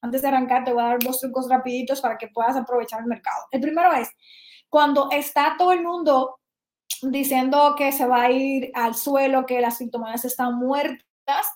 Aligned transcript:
Antes 0.00 0.22
de 0.22 0.28
arrancar, 0.28 0.64
te 0.64 0.72
voy 0.72 0.82
a 0.82 0.88
dar 0.88 0.98
dos 0.98 1.20
trucos 1.20 1.48
rapiditos 1.48 2.00
para 2.00 2.16
que 2.18 2.28
puedas 2.28 2.56
aprovechar 2.56 3.00
el 3.00 3.06
mercado. 3.06 3.44
El 3.50 3.60
primero 3.60 3.92
es, 3.92 4.08
cuando 4.68 5.10
está 5.10 5.56
todo 5.58 5.72
el 5.72 5.82
mundo 5.82 6.38
diciendo 7.02 7.74
que 7.76 7.92
se 7.92 8.06
va 8.06 8.22
a 8.22 8.30
ir 8.30 8.70
al 8.74 8.94
suelo, 8.94 9.46
que 9.46 9.60
las 9.60 9.78
criptomonedas 9.78 10.24
están 10.24 10.54
muertas, 10.54 11.46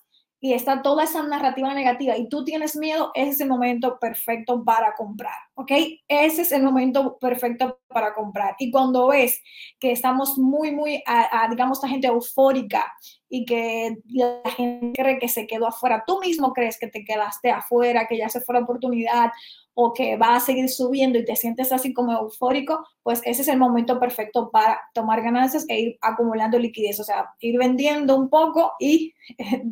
y 0.44 0.54
está 0.54 0.82
toda 0.82 1.04
esa 1.04 1.22
narrativa 1.22 1.72
negativa 1.72 2.16
y 2.16 2.28
tú 2.28 2.44
tienes 2.44 2.74
miedo, 2.74 3.12
ese 3.14 3.30
es 3.30 3.40
el 3.42 3.48
momento 3.48 4.00
perfecto 4.00 4.64
para 4.64 4.92
comprar, 4.96 5.36
¿ok? 5.54 5.70
Ese 6.08 6.42
es 6.42 6.50
el 6.50 6.64
momento 6.64 7.16
perfecto 7.20 7.78
para 7.86 8.12
comprar. 8.12 8.56
Y 8.58 8.72
cuando 8.72 9.06
ves 9.06 9.40
que 9.78 9.92
estamos 9.92 10.36
muy, 10.38 10.72
muy, 10.72 11.00
digamos, 11.48 11.78
esta 11.78 11.86
gente 11.86 12.08
eufórica 12.08 12.92
y 13.34 13.46
que 13.46 13.96
la 14.08 14.42
gente 14.50 14.92
cree 14.94 15.18
que 15.18 15.26
se 15.26 15.46
quedó 15.46 15.66
afuera, 15.66 16.04
tú 16.06 16.20
mismo 16.20 16.52
crees 16.52 16.78
que 16.78 16.88
te 16.88 17.02
quedaste 17.02 17.50
afuera, 17.50 18.06
que 18.06 18.18
ya 18.18 18.28
se 18.28 18.42
fue 18.42 18.56
la 18.56 18.60
oportunidad 18.60 19.30
o 19.72 19.94
que 19.94 20.18
va 20.18 20.36
a 20.36 20.40
seguir 20.40 20.68
subiendo 20.68 21.18
y 21.18 21.24
te 21.24 21.34
sientes 21.34 21.72
así 21.72 21.94
como 21.94 22.12
eufórico, 22.12 22.86
pues 23.02 23.22
ese 23.24 23.40
es 23.40 23.48
el 23.48 23.56
momento 23.56 23.98
perfecto 23.98 24.50
para 24.50 24.82
tomar 24.92 25.22
ganancias 25.22 25.64
e 25.70 25.80
ir 25.80 25.98
acumulando 26.02 26.58
liquidez, 26.58 27.00
o 27.00 27.04
sea, 27.04 27.30
ir 27.40 27.56
vendiendo 27.56 28.18
un 28.18 28.28
poco 28.28 28.74
y 28.78 29.14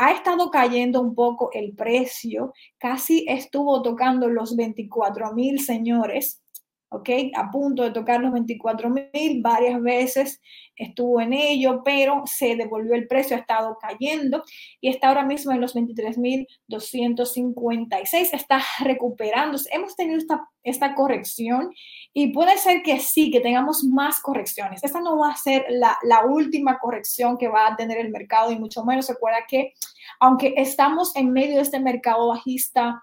Ha 0.00 0.10
estado 0.10 0.50
cayendo 0.50 1.00
un 1.00 1.14
poco 1.14 1.50
el 1.52 1.76
precio, 1.76 2.52
casi 2.78 3.24
estuvo 3.28 3.80
tocando 3.82 4.28
los 4.28 4.56
24 4.56 5.32
mil 5.34 5.60
señores. 5.60 6.42
¿Ok? 6.90 7.08
A 7.34 7.50
punto 7.50 7.82
de 7.82 7.90
tocar 7.90 8.20
los 8.20 8.32
24 8.32 8.90
mil, 8.90 9.42
varias 9.42 9.80
veces 9.82 10.40
estuvo 10.76 11.20
en 11.20 11.32
ello, 11.32 11.82
pero 11.84 12.22
se 12.26 12.56
devolvió 12.56 12.94
el 12.94 13.06
precio, 13.06 13.36
ha 13.36 13.40
estado 13.40 13.76
cayendo 13.80 14.42
y 14.80 14.88
está 14.88 15.08
ahora 15.08 15.24
mismo 15.24 15.52
en 15.52 15.60
los 15.60 15.74
23 15.74 16.18
mil 16.18 16.46
256, 16.68 18.32
está 18.32 18.62
recuperándose. 18.80 19.68
Hemos 19.72 19.96
tenido 19.96 20.18
esta, 20.18 20.48
esta 20.62 20.94
corrección 20.94 21.72
y 22.14 22.32
puede 22.32 22.56
ser 22.58 22.82
que 22.82 23.00
sí, 23.00 23.30
que 23.30 23.40
tengamos 23.40 23.84
más 23.84 24.20
correcciones. 24.20 24.82
Esta 24.82 25.00
no 25.00 25.18
va 25.18 25.30
a 25.30 25.36
ser 25.36 25.66
la, 25.68 25.98
la 26.02 26.24
última 26.24 26.78
corrección 26.78 27.36
que 27.36 27.48
va 27.48 27.66
a 27.68 27.76
tener 27.76 27.98
el 27.98 28.10
mercado 28.10 28.50
y 28.52 28.58
mucho 28.58 28.84
menos. 28.84 29.08
Recuerda 29.08 29.38
que 29.48 29.74
aunque 30.20 30.54
estamos 30.56 31.14
en 31.16 31.32
medio 31.32 31.56
de 31.56 31.62
este 31.62 31.80
mercado 31.80 32.28
bajista, 32.28 33.02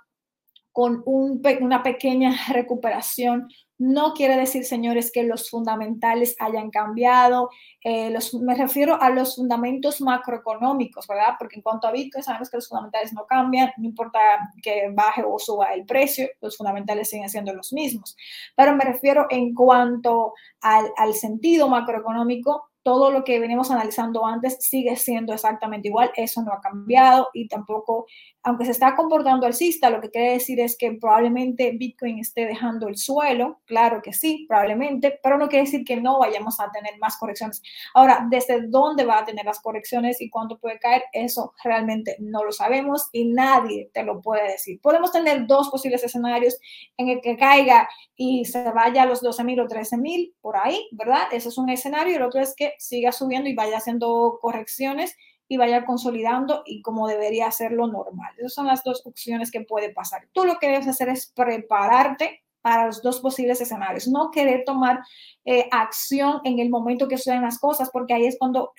con 0.75 1.03
un, 1.05 1.41
una 1.61 1.83
pequeña 1.83 2.35
recuperación, 2.51 3.47
no 3.77 4.13
quiere 4.13 4.35
decir, 4.35 4.65
señores, 4.65 5.09
que 5.09 5.23
los 5.23 5.49
fundamentales 5.49 6.35
hayan 6.37 6.69
cambiado. 6.69 7.49
Eh, 7.81 8.13
me 8.41 8.55
refiero 8.55 9.01
a 9.01 9.09
los 9.09 9.37
fundamentos 9.37 10.01
macroeconómicos, 10.01 11.07
¿verdad? 11.07 11.35
Porque 11.39 11.55
en 11.55 11.61
cuanto 11.61 11.87
a 11.87 11.93
Bitcoin, 11.93 12.25
sabemos 12.25 12.49
que 12.49 12.57
los 12.57 12.67
fundamentales 12.67 13.13
no 13.13 13.25
cambian, 13.25 13.71
no 13.77 13.85
importa 13.85 14.19
que 14.61 14.89
baje 14.94 15.23
o 15.25 15.39
suba 15.39 15.73
el 15.73 15.85
precio, 15.85 16.27
los 16.41 16.57
fundamentales 16.57 17.09
siguen 17.09 17.29
siendo 17.29 17.53
los 17.53 17.71
mismos. 17.71 18.17
Pero 18.53 18.75
me 18.75 18.83
refiero 18.83 19.27
en 19.29 19.53
cuanto 19.53 20.33
al 20.59 21.13
sentido 21.13 21.69
macroeconómico, 21.69 22.69
todo 22.85 23.09
lo 23.09 23.23
que 23.23 23.40
venimos 23.40 23.72
analizando 23.72 24.28
antes 24.28 24.57
sigue 24.59 24.96
siendo 24.96 25.34
exactamente 25.34 25.88
igual, 25.88 26.12
eso 26.16 26.44
no 26.44 26.53
ha 26.53 26.62
cambiado 26.62 27.29
y 27.34 27.47
tampoco, 27.47 28.06
aunque 28.44 28.66
se 28.66 28.72
está 28.72 28.96
comportando 28.96 29.47
alcista, 29.47 29.90
lo 29.90 30.00
que 30.01 30.12
quiere 30.12 30.34
decir 30.34 30.59
es 30.59 30.78
que 30.78 30.91
probablemente 30.91 31.72
Bitcoin 31.79 32.19
esté 32.19 32.45
dejando 32.45 32.88
el 32.88 32.95
suelo, 32.95 33.59
claro 33.66 34.03
que 34.03 34.13
sí, 34.13 34.45
probablemente, 34.47 35.19
pero 35.24 35.40
no 35.40 35.50
quiere 35.50 35.66
decir 35.66 35.84
que 35.84 36.00
no 36.00 36.19
vayamos 36.19 36.59
a 36.59 36.72
tener 36.72 37.00
más 37.00 37.18
correcciones. 37.18 37.63
Ahora, 37.95 38.28
desde 38.29 38.68
dónde 38.68 39.03
va 39.03 39.18
a 39.18 39.25
tener 39.25 39.45
las 39.45 39.62
correcciones 39.62 40.22
y 40.22 40.29
cuánto 40.29 40.59
puede 40.59 40.78
caer, 40.78 41.06
eso 41.12 41.56
realmente 41.63 42.18
no 42.19 42.44
lo 42.44 42.51
sabemos 42.51 43.09
y 43.12 43.25
nadie 43.25 43.90
te 43.95 44.03
lo 44.03 44.22
puede 44.22 44.51
decir. 44.51 44.79
Podemos 44.79 45.12
tener 45.12 45.47
dos 45.47 45.69
posibles 45.69 46.03
escenarios 46.03 46.56
en 46.97 47.09
el 47.09 47.19
que 47.19 47.35
caiga 47.35 47.90
y 48.16 48.45
se 48.45 48.69
vaya 48.72 49.01
a 49.01 49.06
los 49.07 49.24
12.000 49.24 49.66
o 49.66 49.68
13.000 49.68 50.35
por 50.40 50.56
ahí, 50.56 50.88
¿verdad? 50.91 51.24
Ese 51.31 51.50
es 51.50 51.57
un 51.57 51.69
escenario 51.69 52.13
y 52.13 52.18
el 52.18 52.22
otro 52.22 52.40
es 52.40 52.53
que 52.56 52.75
siga 52.80 53.12
subiendo 53.12 53.50
y 53.50 53.56
vaya 53.56 53.78
haciendo 53.78 54.40
correcciones 54.41 55.16
y 55.47 55.58
vaya 55.58 55.86
consolidando 55.86 56.63
y 56.66 56.81
como 56.81 57.08
debería 57.08 57.47
hacerlo 57.47 57.88
normal. 57.88 58.34
Esas 58.38 58.53
son 58.53 58.68
las 58.68 58.84
dos 58.84 59.06
opciones 59.06 59.52
que 59.52 59.62
puede 59.62 59.91
pasar. 59.91 60.28
Tú 60.34 60.46
lo 60.46 60.58
que 60.58 60.68
debes 60.68 60.88
hacer 60.88 61.09
es 61.09 61.28
prepararte 61.28 62.46
para 62.66 62.88
los 62.88 63.03
dos 63.03 63.19
posibles 63.19 63.62
escenarios, 63.62 64.08
no 64.08 64.31
querer 64.31 64.63
tomar 64.66 65.02
eh, 65.46 65.69
acción 65.69 66.41
en 66.46 66.58
el 66.58 66.72
momento 66.72 67.08
que 67.08 67.19
suceden 67.19 67.44
las 67.44 67.59
cosas, 67.59 67.91
porque 67.94 68.16
ahí 68.16 68.25
es 68.25 68.38
cuando 68.40 68.74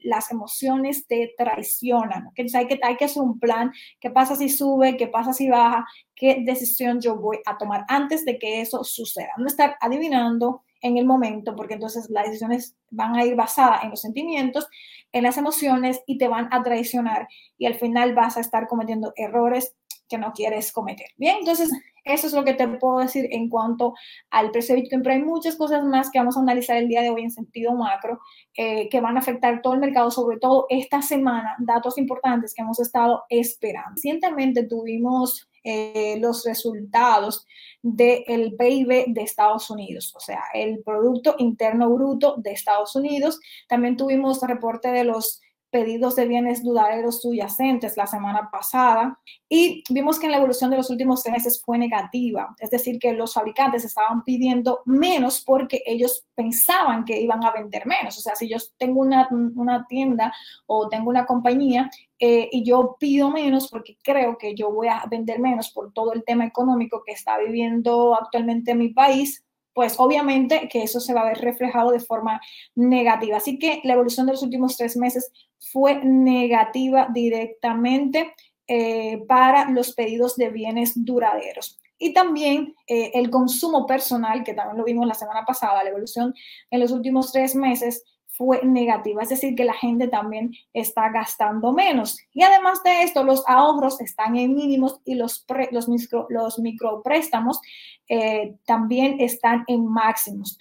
las 0.00 0.32
emociones 0.32 1.06
te 1.06 1.34
traicionan. 1.38 2.26
¿okay? 2.26 2.46
hay, 2.52 2.66
que, 2.66 2.80
hay 2.82 2.96
que 2.96 3.04
hacer 3.04 3.22
un 3.22 3.38
plan, 3.38 3.70
qué 4.00 4.10
pasa 4.10 4.34
si 4.34 4.48
sube, 4.48 4.96
qué 4.96 5.06
pasa 5.06 5.32
si 5.32 5.48
baja, 5.48 5.86
qué 6.16 6.42
decisión 6.44 7.00
yo 7.00 7.14
voy 7.14 7.38
a 7.46 7.56
tomar 7.56 7.84
antes 7.86 8.24
de 8.24 8.40
que 8.40 8.60
eso 8.60 8.82
suceda. 8.82 9.30
No 9.36 9.46
estar 9.46 9.76
adivinando, 9.80 10.64
en 10.80 10.96
el 10.96 11.06
momento, 11.06 11.56
porque 11.56 11.74
entonces 11.74 12.08
las 12.10 12.26
decisiones 12.26 12.76
van 12.90 13.16
a 13.16 13.24
ir 13.24 13.34
basadas 13.34 13.84
en 13.84 13.90
los 13.90 14.00
sentimientos, 14.00 14.68
en 15.12 15.24
las 15.24 15.38
emociones 15.38 16.00
y 16.06 16.18
te 16.18 16.28
van 16.28 16.48
a 16.52 16.62
traicionar 16.62 17.28
y 17.56 17.66
al 17.66 17.74
final 17.74 18.14
vas 18.14 18.36
a 18.36 18.40
estar 18.40 18.68
cometiendo 18.68 19.12
errores 19.16 19.74
que 20.08 20.18
no 20.18 20.32
quieres 20.32 20.72
cometer. 20.72 21.06
Bien, 21.16 21.36
entonces 21.40 21.70
eso 22.04 22.26
es 22.26 22.32
lo 22.32 22.44
que 22.44 22.54
te 22.54 22.66
puedo 22.66 22.98
decir 22.98 23.28
en 23.30 23.48
cuanto 23.50 23.94
al 24.30 24.50
precio 24.50 24.74
de 24.74 24.82
Bitcoin, 24.82 25.02
pero 25.02 25.14
hay 25.14 25.22
muchas 25.22 25.56
cosas 25.56 25.84
más 25.84 26.10
que 26.10 26.18
vamos 26.18 26.36
a 26.36 26.40
analizar 26.40 26.78
el 26.78 26.88
día 26.88 27.02
de 27.02 27.10
hoy 27.10 27.22
en 27.22 27.30
sentido 27.30 27.74
macro 27.74 28.18
eh, 28.54 28.88
que 28.88 29.00
van 29.00 29.16
a 29.16 29.20
afectar 29.20 29.60
todo 29.60 29.74
el 29.74 29.80
mercado, 29.80 30.10
sobre 30.10 30.38
todo 30.38 30.66
esta 30.70 31.02
semana, 31.02 31.54
datos 31.58 31.98
importantes 31.98 32.54
que 32.54 32.62
hemos 32.62 32.80
estado 32.80 33.24
esperando. 33.28 33.90
Recientemente 33.96 34.64
tuvimos 34.64 35.47
eh, 35.64 36.16
los 36.20 36.44
resultados 36.44 37.46
del 37.82 38.54
PIB 38.56 39.06
de 39.08 39.22
Estados 39.22 39.70
Unidos, 39.70 40.12
o 40.16 40.20
sea, 40.20 40.42
el 40.54 40.82
Producto 40.82 41.34
Interno 41.38 41.90
Bruto 41.90 42.36
de 42.38 42.52
Estados 42.52 42.94
Unidos. 42.96 43.40
También 43.68 43.96
tuvimos 43.96 44.40
reporte 44.42 44.88
de 44.88 45.04
los 45.04 45.40
pedidos 45.70 46.16
de 46.16 46.26
bienes 46.26 46.62
duraderos 46.62 47.20
subyacentes 47.20 47.96
la 47.96 48.06
semana 48.06 48.50
pasada 48.50 49.18
y 49.48 49.82
vimos 49.90 50.18
que 50.18 50.26
en 50.26 50.32
la 50.32 50.38
evolución 50.38 50.70
de 50.70 50.76
los 50.76 50.90
últimos 50.90 51.22
tres 51.22 51.32
meses 51.34 51.62
fue 51.62 51.78
negativa, 51.78 52.54
es 52.58 52.70
decir, 52.70 52.98
que 52.98 53.12
los 53.12 53.34
fabricantes 53.34 53.84
estaban 53.84 54.24
pidiendo 54.24 54.80
menos 54.84 55.42
porque 55.44 55.82
ellos 55.86 56.24
pensaban 56.34 57.04
que 57.04 57.20
iban 57.20 57.44
a 57.44 57.52
vender 57.52 57.86
menos. 57.86 58.16
O 58.18 58.20
sea, 58.20 58.34
si 58.34 58.48
yo 58.48 58.56
tengo 58.78 59.00
una, 59.00 59.28
una 59.30 59.86
tienda 59.86 60.32
o 60.66 60.88
tengo 60.88 61.10
una 61.10 61.26
compañía 61.26 61.90
eh, 62.18 62.48
y 62.50 62.64
yo 62.64 62.96
pido 62.98 63.30
menos 63.30 63.68
porque 63.68 63.96
creo 64.02 64.38
que 64.38 64.54
yo 64.54 64.72
voy 64.72 64.88
a 64.88 65.04
vender 65.10 65.38
menos 65.38 65.70
por 65.70 65.92
todo 65.92 66.12
el 66.12 66.24
tema 66.24 66.44
económico 66.46 67.02
que 67.04 67.12
está 67.12 67.38
viviendo 67.38 68.14
actualmente 68.14 68.74
mi 68.74 68.88
país, 68.88 69.44
pues 69.78 69.94
obviamente 69.98 70.68
que 70.68 70.82
eso 70.82 70.98
se 70.98 71.14
va 71.14 71.20
a 71.20 71.26
ver 71.26 71.38
reflejado 71.38 71.92
de 71.92 72.00
forma 72.00 72.40
negativa. 72.74 73.36
Así 73.36 73.60
que 73.60 73.80
la 73.84 73.92
evolución 73.92 74.26
de 74.26 74.32
los 74.32 74.42
últimos 74.42 74.76
tres 74.76 74.96
meses 74.96 75.30
fue 75.72 76.04
negativa 76.04 77.06
directamente 77.14 78.34
eh, 78.66 79.22
para 79.28 79.70
los 79.70 79.94
pedidos 79.94 80.34
de 80.34 80.48
bienes 80.48 81.04
duraderos. 81.04 81.78
Y 81.96 82.12
también 82.12 82.74
eh, 82.88 83.12
el 83.14 83.30
consumo 83.30 83.86
personal, 83.86 84.42
que 84.42 84.52
también 84.52 84.78
lo 84.78 84.84
vimos 84.84 85.06
la 85.06 85.14
semana 85.14 85.44
pasada, 85.44 85.84
la 85.84 85.90
evolución 85.90 86.34
en 86.72 86.80
los 86.80 86.90
últimos 86.90 87.30
tres 87.30 87.54
meses 87.54 88.02
fue 88.38 88.64
negativa, 88.64 89.20
es 89.20 89.30
decir, 89.30 89.56
que 89.56 89.64
la 89.64 89.74
gente 89.74 90.06
también 90.06 90.52
está 90.72 91.10
gastando 91.10 91.72
menos. 91.72 92.20
Y 92.32 92.44
además 92.44 92.84
de 92.84 93.02
esto, 93.02 93.24
los 93.24 93.42
ahorros 93.48 94.00
están 94.00 94.36
en 94.36 94.54
mínimos 94.54 95.00
y 95.04 95.16
los, 95.16 95.44
los, 95.72 95.88
micro, 95.88 96.26
los 96.30 96.60
micropréstamos 96.60 97.60
eh, 98.08 98.54
también 98.64 99.16
están 99.18 99.64
en 99.66 99.84
máximos. 99.86 100.56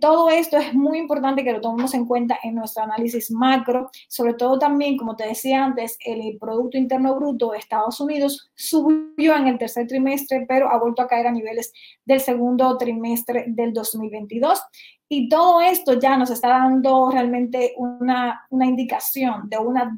Todo 0.00 0.30
esto 0.30 0.58
es 0.58 0.74
muy 0.74 0.98
importante 0.98 1.42
que 1.42 1.52
lo 1.52 1.60
tomemos 1.60 1.92
en 1.94 2.06
cuenta 2.06 2.38
en 2.42 2.54
nuestro 2.54 2.84
análisis 2.84 3.32
macro, 3.32 3.90
sobre 4.08 4.34
todo 4.34 4.58
también, 4.58 4.96
como 4.96 5.16
te 5.16 5.26
decía 5.26 5.64
antes, 5.64 5.98
el 6.04 6.38
Producto 6.38 6.78
Interno 6.78 7.16
Bruto 7.16 7.50
de 7.50 7.58
Estados 7.58 8.00
Unidos 8.00 8.52
subió 8.54 9.36
en 9.36 9.48
el 9.48 9.58
tercer 9.58 9.88
trimestre, 9.88 10.44
pero 10.46 10.70
ha 10.70 10.78
vuelto 10.78 11.02
a 11.02 11.08
caer 11.08 11.26
a 11.26 11.32
niveles 11.32 11.72
del 12.04 12.20
segundo 12.20 12.78
trimestre 12.78 13.46
del 13.48 13.72
2022. 13.72 14.62
Y 15.08 15.28
todo 15.28 15.60
esto 15.60 15.98
ya 15.98 16.16
nos 16.16 16.30
está 16.30 16.48
dando 16.48 17.10
realmente 17.10 17.74
una, 17.76 18.46
una 18.50 18.66
indicación 18.66 19.48
de 19.48 19.58
una 19.58 19.94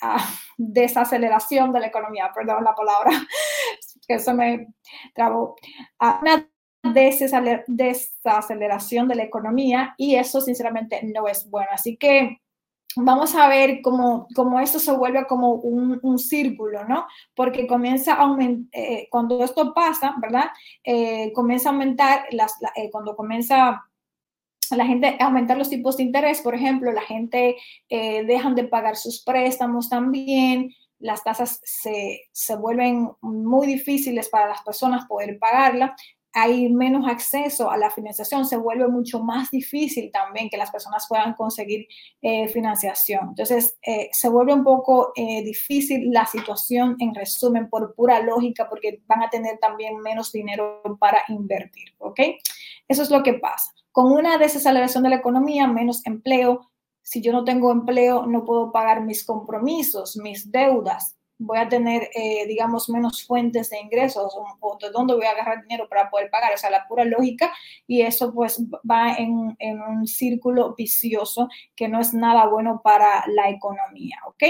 ah, 0.00 0.34
desaceleración 0.56 1.72
de 1.72 1.80
la 1.80 1.86
economía, 1.86 2.30
perdón 2.34 2.64
la 2.64 2.74
palabra, 2.74 3.10
que 4.08 4.14
eso 4.14 4.34
me 4.34 4.68
trabó, 5.14 5.54
ah, 6.00 6.18
una 6.22 6.48
desaceleración 6.92 9.08
de 9.08 9.14
la 9.14 9.24
economía 9.24 9.94
y 9.96 10.16
eso 10.16 10.40
sinceramente 10.40 11.00
no 11.02 11.28
es 11.28 11.48
bueno. 11.48 11.68
Así 11.72 11.96
que 11.96 12.40
vamos 12.96 13.34
a 13.34 13.48
ver 13.48 13.80
cómo, 13.82 14.28
cómo 14.34 14.60
esto 14.60 14.78
se 14.78 14.92
vuelve 14.92 15.26
como 15.26 15.54
un, 15.54 15.98
un 16.02 16.18
círculo, 16.18 16.84
¿no? 16.84 17.06
Porque 17.34 17.66
comienza 17.66 18.14
a 18.14 18.22
aumentar, 18.22 18.68
eh, 18.72 19.08
cuando 19.10 19.42
esto 19.42 19.74
pasa, 19.74 20.14
¿verdad? 20.20 20.50
Eh, 20.84 21.32
comienza 21.32 21.70
a 21.70 21.72
aumentar, 21.72 22.26
las, 22.30 22.54
eh, 22.76 22.90
cuando 22.90 23.16
comienza 23.16 23.84
la 24.70 24.86
gente 24.86 25.16
aumentar 25.20 25.58
los 25.58 25.68
tipos 25.68 25.96
de 25.96 26.04
interés, 26.04 26.40
por 26.40 26.54
ejemplo, 26.54 26.90
la 26.90 27.02
gente 27.02 27.56
dejan 27.90 28.54
de 28.54 28.64
pagar 28.64 28.96
sus 28.96 29.22
préstamos 29.22 29.90
también, 29.90 30.72
las 30.98 31.22
tasas 31.22 31.60
se, 31.64 32.22
se, 32.32 32.56
vuelven 32.56 33.10
muy 33.20 33.66
difíciles 33.66 34.30
para 34.30 34.48
las 34.48 34.62
personas 34.62 35.04
poder 35.06 35.38
pagarla 35.38 35.94
hay 36.34 36.68
menos 36.68 37.06
acceso 37.08 37.70
a 37.70 37.76
la 37.76 37.90
financiación, 37.90 38.44
se 38.44 38.56
vuelve 38.56 38.88
mucho 38.88 39.22
más 39.22 39.52
difícil 39.52 40.10
también 40.12 40.50
que 40.50 40.56
las 40.56 40.70
personas 40.70 41.06
puedan 41.08 41.34
conseguir 41.34 41.86
eh, 42.20 42.48
financiación. 42.48 43.28
Entonces, 43.28 43.78
eh, 43.86 44.08
se 44.10 44.28
vuelve 44.28 44.52
un 44.52 44.64
poco 44.64 45.12
eh, 45.14 45.44
difícil 45.44 46.10
la 46.10 46.26
situación 46.26 46.96
en 46.98 47.14
resumen 47.14 47.70
por 47.70 47.94
pura 47.94 48.20
lógica 48.20 48.68
porque 48.68 49.00
van 49.06 49.22
a 49.22 49.30
tener 49.30 49.58
también 49.58 50.00
menos 50.00 50.32
dinero 50.32 50.82
para 50.98 51.22
invertir, 51.28 51.94
¿ok? 51.98 52.20
Eso 52.88 53.02
es 53.04 53.10
lo 53.10 53.22
que 53.22 53.34
pasa. 53.34 53.72
Con 53.92 54.10
una 54.10 54.36
desaceleración 54.36 55.04
de 55.04 55.10
la 55.10 55.16
economía, 55.16 55.68
menos 55.68 56.04
empleo. 56.04 56.68
Si 57.00 57.20
yo 57.20 57.32
no 57.32 57.44
tengo 57.44 57.70
empleo, 57.70 58.26
no 58.26 58.44
puedo 58.44 58.72
pagar 58.72 59.02
mis 59.02 59.24
compromisos, 59.24 60.16
mis 60.16 60.50
deudas, 60.50 61.13
voy 61.38 61.58
a 61.58 61.68
tener, 61.68 62.10
eh, 62.14 62.46
digamos, 62.46 62.88
menos 62.88 63.24
fuentes 63.26 63.70
de 63.70 63.80
ingresos 63.80 64.34
o, 64.60 64.78
de 64.80 64.90
dónde 64.90 65.14
voy 65.14 65.26
a 65.26 65.30
agarrar 65.30 65.62
dinero 65.62 65.88
para 65.88 66.10
poder 66.10 66.30
pagar, 66.30 66.52
o 66.54 66.56
sea, 66.56 66.70
la 66.70 66.86
pura 66.86 67.04
lógica. 67.04 67.52
Y 67.86 68.02
eso 68.02 68.32
pues 68.32 68.62
va 68.88 69.14
en, 69.14 69.56
en 69.58 69.80
un 69.80 70.06
círculo 70.06 70.74
vicioso 70.76 71.48
que 71.74 71.88
no 71.88 72.00
es 72.00 72.14
nada 72.14 72.46
bueno 72.46 72.80
para 72.82 73.24
la 73.28 73.50
economía, 73.50 74.18
¿ok? 74.26 74.44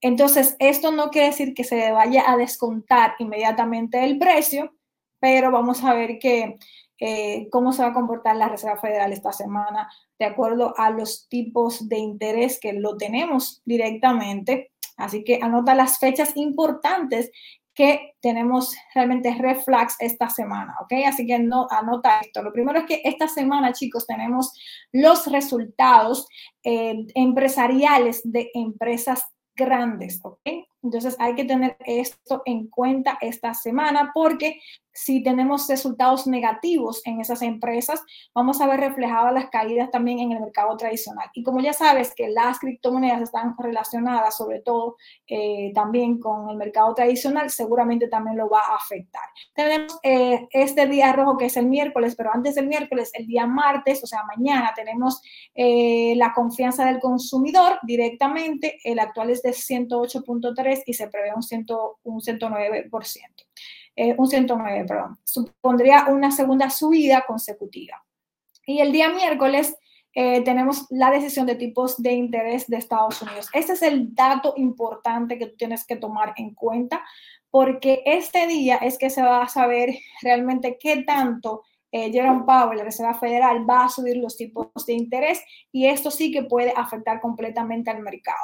Entonces, 0.00 0.56
esto 0.58 0.92
no 0.92 1.10
quiere 1.10 1.28
decir 1.28 1.54
que 1.54 1.64
se 1.64 1.90
vaya 1.92 2.30
a 2.30 2.36
descontar 2.36 3.14
inmediatamente 3.18 4.02
el 4.02 4.18
precio, 4.18 4.74
pero 5.18 5.50
vamos 5.50 5.84
a 5.84 5.92
ver 5.92 6.18
que, 6.18 6.58
eh, 6.98 7.48
cómo 7.50 7.72
se 7.72 7.82
va 7.82 7.88
a 7.88 7.94
comportar 7.94 8.36
la 8.36 8.48
Reserva 8.48 8.76
Federal 8.76 9.12
esta 9.12 9.32
semana 9.32 9.90
de 10.18 10.26
acuerdo 10.26 10.74
a 10.76 10.90
los 10.90 11.28
tipos 11.28 11.88
de 11.88 11.96
interés 11.98 12.60
que 12.60 12.74
lo 12.74 12.98
tenemos 12.98 13.62
directamente 13.64 14.69
Así 15.00 15.24
que 15.24 15.40
anota 15.42 15.74
las 15.74 15.98
fechas 15.98 16.36
importantes 16.36 17.30
que 17.74 18.14
tenemos 18.20 18.74
realmente 18.94 19.34
reflex 19.38 19.96
esta 20.00 20.28
semana, 20.28 20.74
¿ok? 20.82 20.92
Así 21.06 21.26
que 21.26 21.38
no, 21.38 21.66
anota 21.70 22.20
esto. 22.20 22.42
Lo 22.42 22.52
primero 22.52 22.80
es 22.80 22.84
que 22.84 23.00
esta 23.04 23.28
semana, 23.28 23.72
chicos, 23.72 24.06
tenemos 24.06 24.52
los 24.92 25.26
resultados 25.26 26.28
eh, 26.62 27.06
empresariales 27.14 28.20
de 28.24 28.50
empresas 28.54 29.22
grandes, 29.54 30.20
¿ok? 30.22 30.40
Entonces 30.82 31.16
hay 31.18 31.34
que 31.34 31.44
tener 31.44 31.76
esto 31.80 32.42
en 32.44 32.68
cuenta 32.68 33.18
esta 33.20 33.54
semana 33.54 34.10
porque 34.14 34.60
si 34.92 35.22
tenemos 35.22 35.68
resultados 35.68 36.26
negativos 36.26 37.00
en 37.04 37.20
esas 37.20 37.42
empresas, 37.42 38.02
vamos 38.34 38.60
a 38.60 38.66
ver 38.66 38.80
reflejadas 38.80 39.32
las 39.32 39.48
caídas 39.48 39.90
también 39.90 40.18
en 40.18 40.32
el 40.32 40.40
mercado 40.40 40.76
tradicional. 40.76 41.28
Y 41.32 41.42
como 41.42 41.60
ya 41.60 41.72
sabes 41.72 42.14
que 42.14 42.28
las 42.28 42.58
criptomonedas 42.58 43.22
están 43.22 43.54
relacionadas 43.58 44.36
sobre 44.36 44.60
todo 44.60 44.96
eh, 45.26 45.72
también 45.74 46.18
con 46.18 46.50
el 46.50 46.56
mercado 46.56 46.94
tradicional, 46.94 47.50
seguramente 47.50 48.08
también 48.08 48.36
lo 48.36 48.48
va 48.48 48.60
a 48.60 48.76
afectar. 48.76 49.22
Tenemos 49.54 49.98
eh, 50.02 50.48
este 50.50 50.86
día 50.86 51.12
rojo 51.12 51.38
que 51.38 51.46
es 51.46 51.56
el 51.56 51.66
miércoles, 51.66 52.14
pero 52.16 52.30
antes 52.34 52.56
del 52.56 52.66
miércoles, 52.66 53.10
el 53.14 53.26
día 53.26 53.46
martes, 53.46 54.02
o 54.02 54.06
sea, 54.06 54.24
mañana 54.24 54.72
tenemos 54.74 55.22
eh, 55.54 56.14
la 56.16 56.32
confianza 56.34 56.84
del 56.84 57.00
consumidor 57.00 57.78
directamente. 57.82 58.78
El 58.84 58.98
actual 58.98 59.30
es 59.30 59.42
de 59.42 59.50
108.3 59.50 60.69
y 60.86 60.94
se 60.94 61.08
prevé 61.08 61.32
un, 61.34 61.42
100, 61.42 61.66
un 62.04 62.20
109%. 62.20 62.90
Eh, 63.96 64.14
un 64.16 64.28
109, 64.28 64.84
perdón, 64.86 65.18
supondría 65.24 66.06
una 66.08 66.30
segunda 66.30 66.70
subida 66.70 67.24
consecutiva. 67.26 68.02
Y 68.64 68.80
el 68.80 68.92
día 68.92 69.10
miércoles 69.10 69.76
eh, 70.14 70.42
tenemos 70.42 70.86
la 70.90 71.10
decisión 71.10 71.46
de 71.46 71.54
tipos 71.54 72.00
de 72.02 72.12
interés 72.12 72.66
de 72.66 72.76
Estados 72.76 73.20
Unidos. 73.22 73.48
Este 73.52 73.72
es 73.72 73.82
el 73.82 74.14
dato 74.14 74.54
importante 74.56 75.38
que 75.38 75.46
tienes 75.46 75.86
que 75.86 75.96
tomar 75.96 76.34
en 76.36 76.54
cuenta 76.54 77.04
porque 77.50 78.02
este 78.06 78.46
día 78.46 78.76
es 78.76 78.96
que 78.96 79.10
se 79.10 79.22
va 79.22 79.42
a 79.42 79.48
saber 79.48 79.90
realmente 80.22 80.78
qué 80.80 81.02
tanto 81.02 81.62
eh, 81.92 82.10
Jerome 82.12 82.44
Powell, 82.44 82.78
la 82.78 82.84
Reserva 82.84 83.14
Federal, 83.14 83.68
va 83.68 83.84
a 83.84 83.88
subir 83.88 84.16
los 84.16 84.36
tipos 84.36 84.68
de 84.86 84.92
interés 84.92 85.40
y 85.72 85.86
esto 85.86 86.08
sí 86.10 86.30
que 86.30 86.44
puede 86.44 86.72
afectar 86.76 87.20
completamente 87.20 87.90
al 87.90 88.02
mercado. 88.02 88.36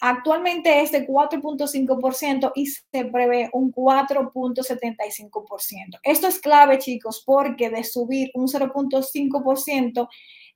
Actualmente 0.00 0.80
es 0.80 0.90
de 0.92 1.06
4.5% 1.06 2.52
y 2.54 2.66
se 2.66 3.04
prevé 3.06 3.48
un 3.52 3.72
4.75%. 3.72 6.00
Esto 6.02 6.26
es 6.26 6.40
clave, 6.40 6.78
chicos, 6.78 7.22
porque 7.24 7.70
de 7.70 7.84
subir 7.84 8.30
un 8.34 8.48
0.5%, 8.48 10.08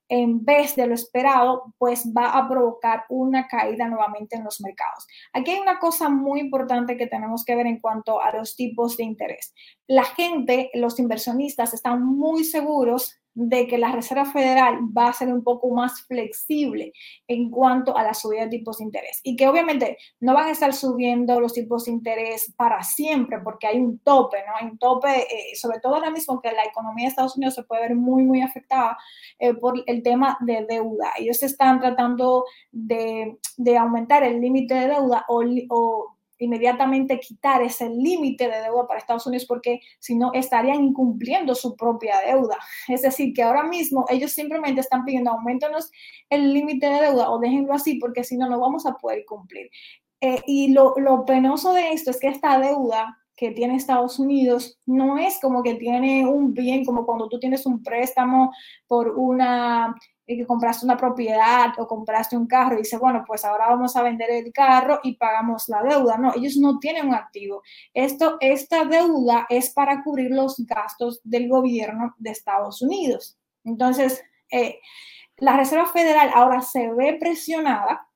en 0.09 0.45
vez 0.45 0.77
de 0.77 0.87
lo 0.87 0.95
esperado, 0.95 1.75
pues 1.79 2.13
va 2.17 2.31
a 2.31 2.49
provocar 2.49 3.05
una 3.09 3.49
caída 3.49 3.89
nuevamente 3.89 4.37
en 4.37 4.45
los 4.45 4.61
mercados. 4.61 5.07
Aquí 5.33 5.53
hay 5.53 5.59
una 5.59 5.79
cosa 5.79 6.09
muy 6.09 6.41
importante 6.41 6.97
que 6.97 7.07
tenemos 7.07 7.45
que 7.45 7.57
ver 7.57 7.67
en 7.67 7.81
cuanto 7.81 8.21
a 8.21 8.33
los 8.33 8.57
tipos 8.57 8.97
de 8.97 9.05
interés. 9.05 9.55
La 9.87 10.05
gente, 10.05 10.71
los 10.75 10.99
inversionistas, 10.99 11.75
están 11.75 12.05
muy 12.05 12.45
seguros 12.45 13.19
de 13.37 13.67
que 13.67 13.77
la 13.77 13.93
Reserva 13.93 14.25
Federal 14.25 14.79
va 14.97 15.09
a 15.09 15.13
ser 15.13 15.29
un 15.29 15.45
poco 15.45 15.69
más 15.71 16.01
flexible 16.07 16.93
en 17.29 17.51
cuanto 17.51 17.95
a 17.97 18.03
la 18.03 18.15
subida 18.15 18.45
de 18.45 18.49
tipos 18.49 18.79
de 18.79 18.85
interés 18.85 19.21
y 19.23 19.37
que 19.37 19.47
obviamente 19.47 19.99
no 20.21 20.33
van 20.33 20.47
a 20.47 20.53
estar 20.53 20.73
subiendo 20.73 21.39
los 21.39 21.53
tipos 21.53 21.85
de 21.85 21.93
interés 21.93 22.55
para 22.57 22.83
siempre 22.83 23.39
porque 23.45 23.67
hay 23.67 23.79
un 23.79 23.99
tope, 23.99 24.39
¿no? 24.47 24.55
Hay 24.59 24.71
un 24.71 24.79
tope, 24.79 25.09
eh, 25.11 25.55
sobre 25.55 25.81
todo 25.81 25.97
ahora 25.97 26.11
mismo 26.11 26.41
que 26.41 26.51
la 26.51 26.65
economía 26.65 27.05
de 27.05 27.11
Estados 27.11 27.37
Unidos 27.37 27.55
se 27.55 27.65
puede 27.65 27.83
ver 27.83 27.95
muy, 27.95 28.23
muy 28.23 28.41
afectada 28.41 28.97
eh, 29.39 29.53
por 29.53 29.85
el 29.87 30.03
tema 30.03 30.39
de 30.41 30.65
deuda. 30.67 31.13
Ellos 31.19 31.43
están 31.43 31.79
tratando 31.79 32.45
de, 32.73 33.39
de 33.59 33.77
aumentar 33.77 34.23
el 34.23 34.41
límite 34.41 34.75
de 34.75 34.89
deuda 34.89 35.27
o, 35.29 35.45
o 35.69 36.16
inmediatamente 36.39 37.21
quitar 37.21 37.63
ese 37.63 37.89
límite 37.89 38.49
de 38.49 38.63
deuda 38.63 38.87
para 38.87 38.99
Estados 38.99 39.27
Unidos 39.27 39.47
porque 39.47 39.81
si 39.99 40.17
no 40.17 40.33
estarían 40.33 40.83
incumpliendo 40.83 41.55
su 41.55 41.77
propia 41.77 42.21
deuda. 42.27 42.59
Es 42.89 43.03
decir, 43.03 43.33
que 43.33 43.43
ahora 43.43 43.63
mismo 43.63 44.05
ellos 44.09 44.33
simplemente 44.33 44.81
están 44.81 45.05
pidiendo 45.05 45.31
aumentanos 45.31 45.91
el 46.31 46.53
límite 46.53 46.87
de 46.87 47.01
deuda 47.01 47.31
o 47.31 47.39
déjenlo 47.39 47.73
así 47.73 47.99
porque 47.99 48.25
si 48.25 48.37
no, 48.37 48.49
no 48.49 48.61
vamos 48.61 48.87
a 48.87 48.95
poder 48.95 49.25
cumplir. 49.27 49.71
Eh, 50.21 50.41
y 50.47 50.73
lo, 50.73 50.95
lo 50.97 51.25
penoso 51.25 51.73
de 51.73 51.93
esto 51.93 52.11
es 52.11 52.19
que 52.19 52.29
esta 52.29 52.59
deuda 52.59 53.17
que 53.37 53.51
tiene 53.51 53.77
Estados 53.77 54.19
Unidos 54.19 54.79
no 54.87 55.19
es 55.19 55.39
como 55.41 55.63
que 55.63 55.75
tiene 55.75 56.27
un 56.27 56.55
bien, 56.55 56.85
como 56.85 57.05
cuando 57.05 57.29
tú 57.29 57.39
tienes 57.39 57.67
un 57.67 57.83
préstamo 57.83 58.53
por 58.87 59.11
una 59.11 59.95
que 60.35 60.47
compraste 60.47 60.85
una 60.85 60.97
propiedad 60.97 61.73
o 61.79 61.87
compraste 61.87 62.37
un 62.37 62.47
carro 62.49 62.75
y 62.75 62.79
dice, 62.79 62.99
bueno, 62.99 63.23
pues 63.27 63.45
ahora 63.45 63.69
vamos 63.69 63.95
a 63.95 64.03
vender 64.03 64.31
el 64.31 64.53
carro 64.53 64.99
y 65.05 65.15
pagamos 65.15 65.69
la 65.69 65.83
deuda. 65.83 66.19
No, 66.19 66.33
ellos 66.35 66.57
no 66.57 66.81
tienen 66.81 67.09
un 67.09 67.15
activo. 67.15 67.63
Esto, 67.95 68.37
esta 68.41 68.85
deuda 68.85 69.47
es 69.49 69.71
para 69.71 70.03
cubrir 70.03 70.33
los 70.33 70.57
gastos 70.67 71.21
del 71.23 71.49
gobierno 71.49 72.15
de 72.19 72.31
Estados 72.31 72.83
Unidos. 72.83 73.39
Entonces, 73.65 74.23
eh, 74.51 74.81
la 75.37 75.57
Reserva 75.57 75.87
Federal 75.87 76.31
ahora 76.35 76.61
se 76.61 76.93
ve 76.93 77.17
presionada 77.21 78.09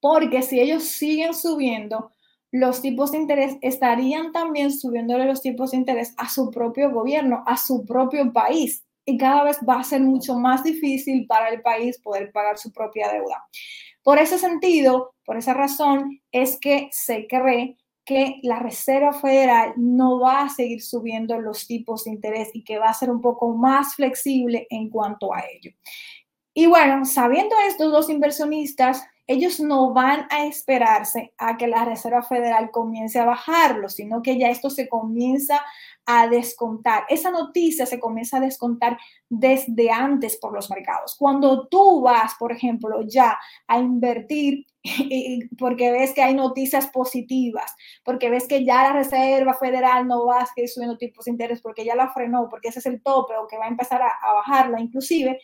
porque 0.00 0.42
si 0.42 0.60
ellos 0.60 0.84
siguen 0.84 1.34
subiendo 1.34 2.12
los 2.52 2.82
tipos 2.82 3.12
de 3.12 3.18
interés, 3.18 3.56
estarían 3.62 4.30
también 4.30 4.70
subiéndole 4.70 5.24
los 5.24 5.40
tipos 5.40 5.70
de 5.70 5.78
interés 5.78 6.14
a 6.18 6.28
su 6.28 6.50
propio 6.50 6.90
gobierno, 6.90 7.42
a 7.46 7.56
su 7.56 7.84
propio 7.84 8.32
país 8.32 8.84
y 9.04 9.18
cada 9.18 9.44
vez 9.44 9.58
va 9.68 9.80
a 9.80 9.84
ser 9.84 10.00
mucho 10.00 10.34
más 10.34 10.62
difícil 10.62 11.26
para 11.26 11.48
el 11.48 11.62
país 11.62 11.98
poder 11.98 12.30
pagar 12.32 12.58
su 12.58 12.72
propia 12.72 13.10
deuda. 13.12 13.44
Por 14.02 14.18
ese 14.18 14.38
sentido, 14.38 15.14
por 15.24 15.36
esa 15.36 15.54
razón, 15.54 16.20
es 16.30 16.58
que 16.60 16.88
se 16.92 17.26
cree 17.26 17.76
que 18.04 18.40
la 18.42 18.58
Reserva 18.58 19.12
Federal 19.12 19.74
no 19.76 20.18
va 20.18 20.42
a 20.42 20.48
seguir 20.48 20.82
subiendo 20.82 21.38
los 21.38 21.66
tipos 21.66 22.04
de 22.04 22.10
interés 22.10 22.50
y 22.52 22.64
que 22.64 22.78
va 22.78 22.86
a 22.86 22.94
ser 22.94 23.10
un 23.10 23.20
poco 23.20 23.54
más 23.54 23.94
flexible 23.94 24.66
en 24.70 24.90
cuanto 24.90 25.32
a 25.32 25.40
ello. 25.40 25.70
Y 26.54 26.66
bueno, 26.66 27.04
sabiendo 27.04 27.54
esto, 27.68 27.88
los 27.88 28.10
inversionistas, 28.10 29.04
ellos 29.26 29.60
no 29.60 29.92
van 29.92 30.26
a 30.30 30.46
esperarse 30.46 31.32
a 31.38 31.56
que 31.56 31.68
la 31.68 31.84
Reserva 31.84 32.22
Federal 32.22 32.70
comience 32.70 33.18
a 33.18 33.24
bajarlo, 33.24 33.88
sino 33.88 34.20
que 34.20 34.36
ya 34.38 34.50
esto 34.50 34.68
se 34.68 34.88
comienza 34.88 35.64
a 36.06 36.28
descontar. 36.28 37.04
Esa 37.08 37.30
noticia 37.30 37.86
se 37.86 38.00
comienza 38.00 38.38
a 38.38 38.40
descontar 38.40 38.98
desde 39.28 39.90
antes 39.90 40.36
por 40.36 40.52
los 40.52 40.68
mercados. 40.70 41.16
Cuando 41.18 41.68
tú 41.68 42.00
vas, 42.00 42.34
por 42.38 42.52
ejemplo, 42.52 43.02
ya 43.06 43.38
a 43.68 43.78
invertir 43.78 44.66
porque 45.58 45.92
ves 45.92 46.12
que 46.12 46.22
hay 46.22 46.34
noticias 46.34 46.88
positivas, 46.88 47.74
porque 48.04 48.30
ves 48.30 48.48
que 48.48 48.64
ya 48.64 48.82
la 48.82 48.92
Reserva 48.94 49.54
Federal 49.54 50.06
no 50.06 50.26
va 50.26 50.40
a 50.40 50.46
seguir 50.46 50.68
subiendo 50.68 50.98
tipos 50.98 51.24
de 51.24 51.30
interés 51.30 51.60
porque 51.60 51.84
ya 51.84 51.94
la 51.94 52.10
frenó, 52.10 52.48
porque 52.48 52.68
ese 52.68 52.80
es 52.80 52.86
el 52.86 53.02
tope 53.02 53.34
o 53.36 53.46
que 53.46 53.58
va 53.58 53.66
a 53.66 53.68
empezar 53.68 54.02
a, 54.02 54.32
bajarla 54.34 54.80
inclusive, 54.80 55.38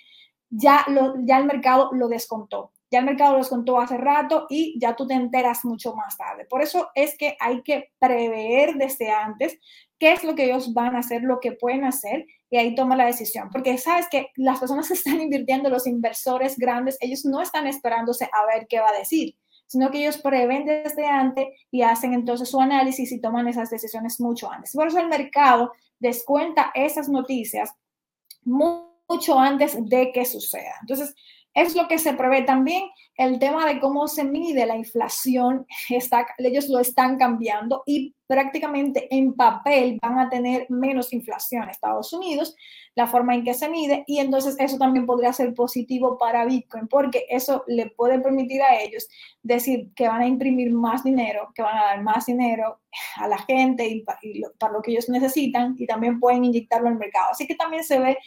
ya, 0.51 0.85
ya 1.25 1.39
el 1.39 1.45
mercado 1.45 1.91
lo 1.93 2.09
descontó. 2.09 2.73
Ya 2.91 3.01
el 3.01 3.05
mercado 3.05 3.33
lo 3.33 3.39
descontó 3.39 3.79
hace 3.79 3.99
rato 3.99 4.47
y 4.49 4.79
ya 4.81 4.97
tú 4.97 5.07
te 5.07 5.13
enteras 5.13 5.63
mucho 5.67 5.95
más 5.95 6.17
tarde. 6.17 6.47
Por 6.47 6.63
eso 6.63 6.89
es 6.95 7.19
que 7.19 7.37
hay 7.39 7.63
que 7.63 7.93
prever 7.99 8.77
desde 8.77 9.11
antes 9.11 9.59
qué 9.99 10.13
es 10.13 10.25
lo 10.25 10.35
que 10.35 10.45
ellos 10.45 10.73
van 10.73 10.97
a 10.97 11.01
hacer, 11.01 11.23
lo 11.23 11.41
que 11.41 11.53
pueden 11.53 11.85
hacer 11.85 12.27
y 12.51 12.57
ahí 12.57 12.75
toma 12.75 12.97
la 12.97 13.07
decisión. 13.07 13.51
Porque 13.51 13.77
sabes 13.79 14.07
que 14.11 14.29
las 14.37 14.59
personas 14.59 14.89
que 14.89 14.95
están 14.95 15.21
invirtiendo, 15.21 15.69
los 15.69 15.87
inversores 15.87 16.57
grandes, 16.57 16.97
ellos 17.01 17.25
no 17.25 17.41
están 17.41 17.67
esperándose 17.67 18.29
a 18.33 18.47
ver 18.47 18.67
qué 18.69 18.81
va 18.81 18.91
a 18.91 18.99
decir, 18.99 19.37
sino 19.67 19.91
que 19.91 19.99
ellos 19.99 20.19
prevén 20.19 20.65
desde 20.65 21.07
antes 21.07 21.47
y 21.71 21.83
hacen 21.83 22.15
entonces 22.15 22.49
su 22.49 22.61
análisis 22.61 23.13
y 23.13 23.21
toman 23.21 23.49
esas 23.49 23.71
decisiones 23.71 24.21
mucho 24.21 24.51
antes. 24.51 24.73
Por 24.73 24.89
eso 24.89 24.99
el 24.99 25.09
mercado 25.09 25.73
descuenta 25.99 26.71
esas 26.75 27.09
noticias 27.09 27.71
mucho 28.45 29.39
antes 29.39 29.77
de 29.89 30.13
que 30.13 30.25
suceda. 30.25 30.75
Entonces, 30.81 31.15
es 31.63 31.75
lo 31.75 31.89
que 31.89 31.99
se 31.99 32.15
prevé 32.15 32.43
también. 32.43 32.85
El 33.17 33.39
tema 33.39 33.67
de 33.67 33.81
cómo 33.81 34.07
se 34.07 34.25
mide 34.25 34.65
la 34.67 34.77
inflación, 34.77 35.67
está, 35.89 36.27
ellos 36.39 36.69
lo 36.69 36.79
están 36.79 37.19
cambiando 37.19 37.83
y 37.85 38.15
prácticamente 38.29 39.09
en 39.11 39.35
papel 39.35 39.99
van 40.01 40.19
a 40.19 40.29
tener 40.29 40.67
menos 40.69 41.13
inflación 41.13 41.65
en 41.65 41.71
Estados 41.71 42.13
Unidos, 42.13 42.55
la 42.95 43.07
forma 43.07 43.35
en 43.35 43.43
que 43.43 43.55
se 43.55 43.71
mide, 43.71 44.05
y 44.07 44.19
entonces 44.19 44.55
eso 44.59 44.77
también 44.77 45.07
podría 45.07 45.33
ser 45.33 45.55
positivo 45.55 46.19
para 46.19 46.45
Bitcoin, 46.45 46.89
porque 46.89 47.25
eso 47.31 47.65
le 47.67 47.91
puede 47.91 48.21
permitir 48.21 48.63
a 48.63 48.81
ellos 48.81 49.09
decir 49.43 49.89
que 49.97 50.09
van 50.09 50.21
a 50.21 50.27
imprimir 50.27 50.71
más 50.73 51.03
dinero, 51.03 51.51
que 51.55 51.63
van 51.63 51.79
a 51.79 51.85
dar 51.85 52.03
más 52.03 52.27
dinero 52.27 52.81
a 53.17 53.29
la 53.29 53.39
gente 53.39 53.89
y, 53.89 54.05
para 54.59 54.73
lo 54.73 54.83
que 54.83 54.91
ellos 54.91 55.09
necesitan, 55.09 55.75
y 55.79 55.87
también 55.87 56.21
pueden 56.21 56.45
inyectarlo 56.45 56.89
al 56.89 56.99
mercado. 56.99 57.31
Así 57.31 57.47
que 57.47 57.55
también 57.55 57.83
se 57.83 57.99
ve 57.99 58.19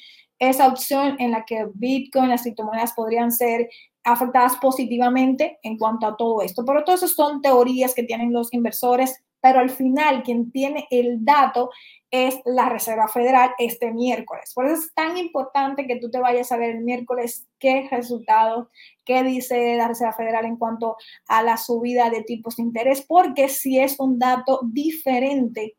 esa 0.41 0.67
opción 0.67 1.17
en 1.19 1.31
la 1.31 1.45
que 1.45 1.67
Bitcoin, 1.75 2.29
las 2.29 2.41
criptomonedas 2.41 2.93
podrían 2.93 3.31
ser 3.31 3.69
afectadas 4.03 4.55
positivamente 4.57 5.59
en 5.61 5.77
cuanto 5.77 6.07
a 6.07 6.17
todo 6.17 6.41
esto. 6.41 6.65
Pero 6.65 6.83
todo 6.83 6.95
eso 6.95 7.07
son 7.07 7.43
teorías 7.43 7.93
que 7.93 8.01
tienen 8.01 8.33
los 8.33 8.51
inversores, 8.51 9.23
pero 9.39 9.59
al 9.59 9.69
final 9.69 10.23
quien 10.23 10.51
tiene 10.51 10.87
el 10.89 11.23
dato 11.23 11.69
es 12.09 12.39
la 12.43 12.69
Reserva 12.69 13.07
Federal 13.07 13.51
este 13.59 13.91
miércoles. 13.91 14.51
Por 14.55 14.65
eso 14.65 14.81
es 14.81 14.91
tan 14.95 15.15
importante 15.15 15.85
que 15.85 15.97
tú 15.97 16.09
te 16.09 16.17
vayas 16.17 16.51
a 16.51 16.57
ver 16.57 16.71
el 16.71 16.83
miércoles 16.83 17.47
qué 17.59 17.87
resultados, 17.91 18.67
qué 19.05 19.21
dice 19.21 19.75
la 19.75 19.89
Reserva 19.89 20.13
Federal 20.13 20.45
en 20.45 20.57
cuanto 20.57 20.97
a 21.27 21.43
la 21.43 21.57
subida 21.57 22.09
de 22.09 22.23
tipos 22.23 22.55
de 22.55 22.63
interés, 22.63 23.05
porque 23.07 23.47
si 23.47 23.77
es 23.77 23.99
un 23.99 24.17
dato 24.17 24.61
diferente 24.63 25.77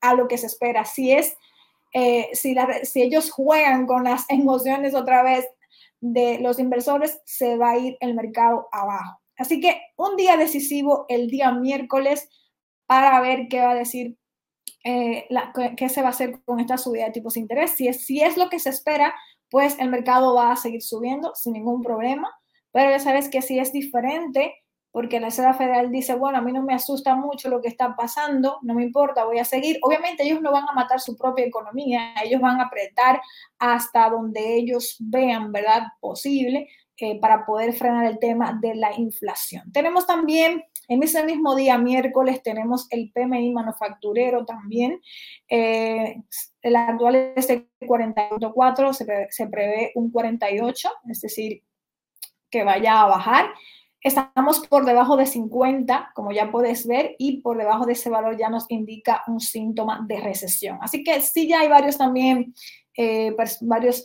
a 0.00 0.14
lo 0.14 0.26
que 0.26 0.38
se 0.38 0.46
espera, 0.46 0.84
si 0.84 1.12
es 1.12 1.36
eh, 1.92 2.30
si, 2.32 2.56
ellos 3.02 3.30
juegan 3.30 3.86
con 3.86 4.04
las 4.04 4.24
emociones 4.28 4.94
otra 4.94 5.22
vez 5.22 5.46
de 6.00 6.38
los 6.40 6.58
inversores, 6.58 7.20
se 7.24 7.56
va 7.56 7.72
a 7.72 7.78
ir 7.78 7.96
el 8.00 8.14
mercado 8.14 8.68
abajo. 8.72 9.20
Así 9.36 9.60
que 9.60 9.80
un 9.96 10.16
día 10.16 10.36
decisivo 10.36 11.06
el 11.08 11.28
día 11.28 11.52
miércoles 11.52 12.28
para 12.86 13.20
ver 13.20 13.48
qué 13.48 13.60
va 13.60 13.70
a 13.70 13.76
decir, 13.76 14.16
eh, 14.84 15.28
qué 15.76 15.88
se 15.88 16.02
va 16.02 16.08
a 16.08 16.10
hacer 16.10 16.42
con 16.44 16.60
esta 16.60 16.76
subida 16.76 17.04
de 17.04 17.12
tipos 17.12 17.34
de 17.34 17.40
interés. 17.40 17.72
Si 17.72 17.88
es, 17.88 18.04
si 18.04 18.20
es 18.20 18.36
lo 18.36 18.48
que 18.48 18.58
se 18.58 18.70
espera, 18.70 19.14
pues 19.50 19.78
el 19.78 19.90
mercado 19.90 20.34
va 20.34 20.52
a 20.52 20.56
seguir 20.56 20.82
subiendo 20.82 21.34
sin 21.34 21.54
ningún 21.54 21.82
problema. 21.82 22.28
Pero 22.72 22.90
ya 22.90 22.98
sabes 22.98 23.28
que 23.28 23.42
si 23.42 23.58
es 23.58 23.72
diferente, 23.72 24.54
porque 24.92 25.18
la 25.18 25.28
Reserva 25.28 25.54
Federal 25.54 25.90
dice, 25.90 26.14
bueno, 26.14 26.38
a 26.38 26.42
mí 26.42 26.52
no 26.52 26.62
me 26.62 26.74
asusta 26.74 27.16
mucho 27.16 27.48
lo 27.48 27.62
que 27.62 27.68
está 27.68 27.96
pasando, 27.96 28.58
no 28.62 28.74
me 28.74 28.84
importa, 28.84 29.24
voy 29.24 29.38
a 29.38 29.44
seguir. 29.44 29.78
Obviamente 29.82 30.22
ellos 30.22 30.42
no 30.42 30.52
van 30.52 30.68
a 30.68 30.72
matar 30.72 31.00
su 31.00 31.16
propia 31.16 31.46
economía, 31.46 32.14
ellos 32.22 32.42
van 32.42 32.60
a 32.60 32.64
apretar 32.64 33.20
hasta 33.58 34.10
donde 34.10 34.54
ellos 34.54 34.96
vean, 35.00 35.50
¿verdad?, 35.50 35.84
posible 35.98 36.68
eh, 36.98 37.18
para 37.18 37.46
poder 37.46 37.72
frenar 37.72 38.04
el 38.04 38.18
tema 38.18 38.58
de 38.60 38.74
la 38.74 38.92
inflación. 38.96 39.72
Tenemos 39.72 40.06
también, 40.06 40.62
en 40.88 41.02
ese 41.02 41.24
mismo 41.24 41.56
día, 41.56 41.78
miércoles, 41.78 42.42
tenemos 42.42 42.86
el 42.90 43.10
PMI 43.12 43.50
manufacturero 43.50 44.44
también. 44.44 45.00
Eh, 45.48 46.22
el 46.60 46.76
actual 46.76 47.32
es 47.34 47.48
de 47.48 47.66
48.4, 47.80 48.92
se, 48.92 49.26
se 49.30 49.46
prevé 49.46 49.92
un 49.94 50.10
48, 50.10 50.90
es 51.08 51.20
decir, 51.22 51.62
que 52.50 52.62
vaya 52.62 53.00
a 53.00 53.06
bajar. 53.06 53.46
Estamos 54.02 54.66
por 54.66 54.84
debajo 54.84 55.16
de 55.16 55.26
50, 55.26 56.10
como 56.14 56.32
ya 56.32 56.50
puedes 56.50 56.86
ver, 56.86 57.14
y 57.18 57.40
por 57.40 57.56
debajo 57.56 57.86
de 57.86 57.92
ese 57.92 58.10
valor 58.10 58.36
ya 58.36 58.48
nos 58.48 58.68
indica 58.68 59.22
un 59.28 59.38
síntoma 59.38 60.04
de 60.08 60.20
recesión. 60.20 60.78
Así 60.80 61.04
que 61.04 61.20
sí, 61.20 61.46
ya 61.46 61.60
hay 61.60 61.68
varios 61.68 61.98
también, 61.98 62.52
eh, 62.96 63.34
varios 63.60 64.04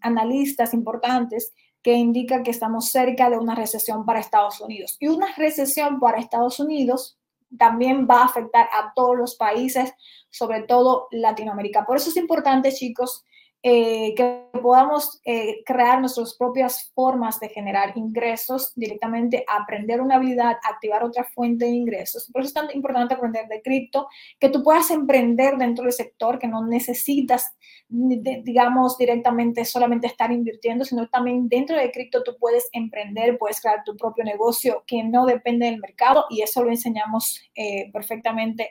analistas 0.00 0.74
importantes 0.74 1.54
que 1.82 1.94
indican 1.94 2.42
que 2.42 2.50
estamos 2.50 2.90
cerca 2.90 3.30
de 3.30 3.38
una 3.38 3.54
recesión 3.54 4.04
para 4.04 4.20
Estados 4.20 4.60
Unidos. 4.60 4.96
Y 5.00 5.08
una 5.08 5.34
recesión 5.34 5.98
para 5.98 6.18
Estados 6.18 6.60
Unidos 6.60 7.18
también 7.56 8.06
va 8.08 8.20
a 8.20 8.26
afectar 8.26 8.68
a 8.72 8.92
todos 8.94 9.16
los 9.16 9.36
países, 9.36 9.92
sobre 10.28 10.62
todo 10.62 11.08
Latinoamérica. 11.10 11.86
Por 11.86 11.96
eso 11.96 12.10
es 12.10 12.16
importante, 12.16 12.72
chicos, 12.72 13.24
eh, 13.62 14.14
que 14.14 14.44
podamos 14.62 15.20
eh, 15.26 15.62
crear 15.66 16.00
nuestras 16.00 16.34
propias 16.34 16.90
formas 16.94 17.38
de 17.40 17.50
generar 17.50 17.92
ingresos 17.94 18.72
directamente, 18.74 19.44
aprender 19.46 20.00
una 20.00 20.16
habilidad, 20.16 20.56
activar 20.62 21.04
otra 21.04 21.24
fuente 21.24 21.66
de 21.66 21.72
ingresos. 21.72 22.30
Por 22.32 22.40
eso 22.40 22.48
es 22.48 22.54
tan 22.54 22.74
importante 22.74 23.14
aprender 23.14 23.48
de 23.48 23.60
cripto, 23.60 24.08
que 24.38 24.48
tú 24.48 24.62
puedas 24.62 24.90
emprender 24.90 25.58
dentro 25.58 25.84
del 25.84 25.92
sector, 25.92 26.38
que 26.38 26.48
no 26.48 26.66
necesitas, 26.66 27.54
digamos, 27.88 28.96
directamente 28.96 29.66
solamente 29.66 30.06
estar 30.06 30.32
invirtiendo, 30.32 30.86
sino 30.86 31.08
también 31.08 31.48
dentro 31.48 31.76
de 31.76 31.90
cripto 31.90 32.22
tú 32.22 32.36
puedes 32.38 32.68
emprender, 32.72 33.36
puedes 33.36 33.60
crear 33.60 33.84
tu 33.84 33.94
propio 33.94 34.24
negocio 34.24 34.84
que 34.86 35.02
no 35.02 35.26
depende 35.26 35.66
del 35.66 35.80
mercado 35.80 36.24
y 36.30 36.40
eso 36.40 36.64
lo 36.64 36.70
enseñamos 36.70 37.42
eh, 37.54 37.90
perfectamente 37.92 38.70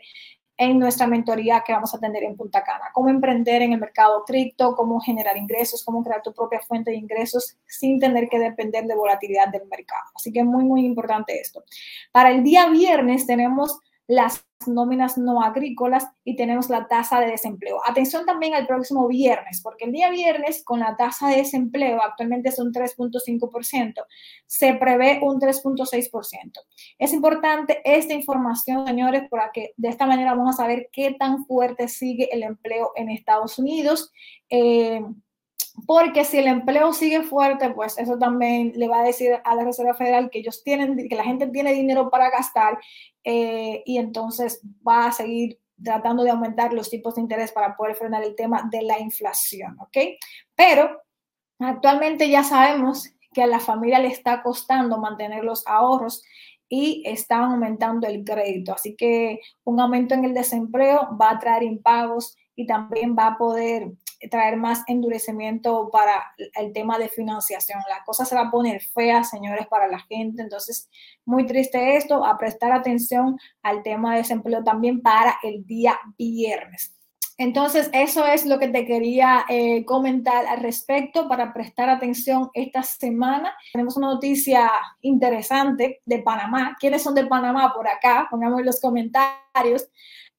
en 0.60 0.78
nuestra 0.78 1.08
mentoría 1.08 1.63
que 1.66 1.72
vamos 1.72 1.96
a 1.96 2.00
tener 2.00 2.22
en 2.22 2.36
Punta 2.36 2.62
Cana. 2.66 2.92
Cómo 2.94 3.08
emprender 3.08 3.62
en 3.62 3.72
el 3.72 3.80
mercado 3.80 4.25
cripto, 4.25 4.75
cómo 4.75 5.00
generar 5.00 5.38
ingresos, 5.38 5.86
cómo 5.86 6.04
crear 6.04 6.22
tu 6.22 6.34
propia 6.34 6.60
fuente 6.60 6.92
de 6.92 6.98
ingresos 6.98 7.56
sin 7.66 7.98
tener 7.98 8.28
que 8.28 8.39
depender 8.39 8.86
de 8.86 8.94
volatilidad 8.94 9.48
del 9.48 9.66
mercado. 9.68 10.04
Así 10.13 10.34
que 10.34 10.44
muy, 10.44 10.66
muy 10.66 10.86
importante 10.86 11.39
esto. 11.39 11.63
Para 12.12 12.32
el 12.32 12.44
día 12.44 12.70
viernes 12.70 13.25
tenemos 13.25 13.80
las 14.06 14.46
nóminas 14.68 15.18
no 15.18 15.42
agrícolas 15.42 16.08
y 16.24 16.36
tenemos 16.36 16.70
la 16.70 16.88
tasa 16.88 17.20
de 17.20 17.32
desempleo. 17.32 17.80
Atención 17.88 18.25
también 18.25 18.54
al 18.54 18.68
próximo 18.68 19.08
viernes, 19.08 19.62
porque 19.62 19.86
el 19.86 19.92
día 19.92 20.10
viernes 20.10 20.63
con 20.63 20.80
la 20.80 20.96
tasa 20.96 21.30
de 21.30 21.38
desempleo 21.38 22.01
actualmente 22.01 22.50
es 22.50 22.60
un 22.60 22.74
3.5%, 22.74 23.94
se 24.46 24.74
prevé 24.74 25.20
un 25.22 25.39
3.6%. 25.39 26.51
Es 26.98 27.13
importante 27.13 27.82
esta 27.86 28.13
información, 28.13 28.86
señores, 28.86 29.24
porque 29.30 29.74
de 29.78 29.89
esta 29.89 30.06
manera 30.06 30.34
vamos 30.34 30.56
a 30.56 30.63
saber 30.63 30.89
qué 30.92 31.16
tan 31.18 31.46
fuerte 31.46 31.88
sigue 31.88 32.30
el 32.32 32.44
empleo 32.44 32.92
en 32.96 33.10
Estados 33.10 33.60
Unidos. 33.60 34.12
Eh, 34.50 35.01
porque 35.86 36.25
si 36.25 36.38
el 36.38 36.48
empleo 36.48 36.93
sigue 36.93 37.24
fuerte, 37.24 37.69
pues 37.71 37.98
eso 37.98 38.17
también 38.17 38.74
le 38.75 38.88
va 38.88 39.01
a 39.01 39.03
decir 39.03 39.33
a 39.43 39.55
la 39.55 39.63
Reserva 39.63 39.93
Federal 39.93 40.29
que 40.29 40.39
ellos 40.39 40.63
tienen, 40.63 41.07
que 41.07 41.15
la 41.15 41.24
gente 41.24 41.48
tiene 41.48 41.74
dinero 41.74 42.09
para 42.09 42.29
gastar 42.29 42.79
eh, 43.24 43.83
y 43.86 43.98
entonces 43.98 44.62
va 44.88 45.07
a 45.07 45.12
seguir 45.12 45.59
tratando 45.83 46.24
de 46.24 46.31
aumentar 46.31 46.74
los 46.74 46.89
tipos 46.89 47.15
de 47.15 47.21
interés 47.21 47.51
para 47.51 47.75
poder 47.75 47.95
frenar 47.95 48.24
el 48.24 48.36
tema 48.36 48.67
de 48.71 48.81
la 48.81 49.00
inflación, 49.00 49.77
¿ok? 49.79 49.98
Pero 50.55 51.01
actualmente 51.59 52.29
ya 52.29 52.43
sabemos 52.43 53.09
que 53.33 53.43
a 53.43 53.48
la 53.48 53.59
familia 53.59 54.00
le 54.00 54.09
está 54.09 54.41
costando 54.41 54.98
mantener 54.98 55.43
los 55.43 55.65
ahorros 55.67 56.24
y 56.67 57.03
están 57.05 57.43
aumentando 57.43 58.07
el 58.07 58.24
crédito. 58.24 58.74
Así 58.74 58.95
que 58.95 59.39
un 59.63 59.79
aumento 59.79 60.13
en 60.13 60.25
el 60.25 60.33
desempleo 60.33 61.17
va 61.19 61.31
a 61.31 61.39
traer 61.39 61.63
impagos 61.63 62.36
y 62.55 62.67
también 62.67 63.15
va 63.17 63.27
a 63.27 63.38
poder 63.38 63.91
traer 64.30 64.58
más 64.58 64.84
endurecimiento 64.88 65.90
para 65.92 66.34
el 66.56 66.74
tema 66.74 66.98
de 66.98 67.10
financiación. 67.10 67.80
La 67.90 68.04
cosa 68.04 68.26
se 68.26 68.36
va 68.36 68.42
a 68.42 68.52
poner 68.52 68.82
fea, 68.82 69.24
señores, 69.24 69.68
para 69.68 69.88
la 69.88 70.00
gente. 70.00 70.42
Entonces, 70.42 70.90
muy 71.26 71.46
triste 71.46 71.96
esto, 71.98 72.26
a 72.26 72.38
prestar 72.38 72.72
atención 72.72 73.38
al 73.62 73.84
tema 73.84 74.12
de 74.12 74.20
desempleo 74.20 74.64
también 74.64 75.02
para 75.02 75.38
el 75.44 75.66
día 75.66 76.00
viernes. 76.18 77.00
Entonces, 77.40 77.90
eso 77.94 78.26
es 78.26 78.46
lo 78.46 78.60
que 78.60 78.68
te 78.68 78.86
quería 78.86 79.46
eh, 79.48 79.86
comentar 79.86 80.46
al 80.46 80.60
respecto 80.60 81.30
para 81.30 81.54
prestar 81.54 81.90
atención 81.90 82.50
esta 82.54 82.84
semana. 82.84 83.54
Tenemos 83.72 83.96
una 83.96 84.08
noticia 84.08 84.70
interesante 85.00 86.02
de 86.06 86.20
Panamá. 86.20 86.76
¿Quiénes 86.78 87.02
son 87.02 87.16
de 87.16 87.26
Panamá 87.28 87.72
por 87.74 87.88
acá? 87.88 88.28
Pongamos 88.30 88.60
en 88.60 88.66
los 88.66 88.82
comentarios. 88.82 89.88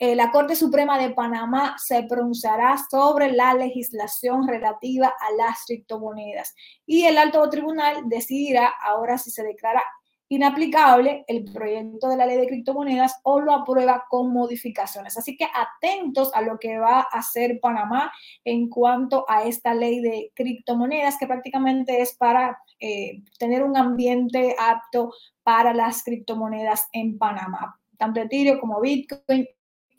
Eh, 0.02 0.16
la 0.16 0.30
Corte 0.30 0.56
Suprema 0.56 0.98
de 0.98 1.10
Panamá 1.10 1.76
se 1.76 2.04
pronunciará 2.04 2.78
sobre 2.90 3.32
la 3.32 3.52
legislación 3.52 4.48
relativa 4.48 5.08
a 5.08 5.32
las 5.36 5.66
criptomonedas 5.66 6.54
y 6.86 7.04
el 7.04 7.18
alto 7.18 7.46
tribunal 7.50 8.08
decidirá 8.08 8.72
ahora 8.82 9.18
si 9.18 9.30
se 9.30 9.42
declara 9.42 9.82
inaplicable 10.30 11.24
el 11.26 11.44
proyecto 11.52 12.08
de 12.08 12.16
la 12.16 12.24
ley 12.24 12.38
de 12.38 12.46
criptomonedas 12.46 13.16
o 13.24 13.40
lo 13.40 13.52
aprueba 13.52 14.06
con 14.08 14.32
modificaciones. 14.32 15.18
Así 15.18 15.36
que 15.36 15.46
atentos 15.52 16.32
a 16.32 16.40
lo 16.40 16.58
que 16.58 16.78
va 16.78 17.00
a 17.00 17.18
hacer 17.18 17.60
Panamá 17.60 18.10
en 18.42 18.70
cuanto 18.70 19.26
a 19.28 19.44
esta 19.44 19.74
ley 19.74 20.00
de 20.00 20.32
criptomonedas, 20.34 21.18
que 21.18 21.26
prácticamente 21.26 22.00
es 22.00 22.16
para 22.16 22.58
eh, 22.78 23.20
tener 23.38 23.62
un 23.62 23.76
ambiente 23.76 24.56
apto 24.58 25.12
para 25.42 25.74
las 25.74 26.02
criptomonedas 26.04 26.88
en 26.92 27.18
Panamá, 27.18 27.78
tanto 27.98 28.20
Ethereum 28.20 28.60
como 28.60 28.80
Bitcoin 28.80 29.46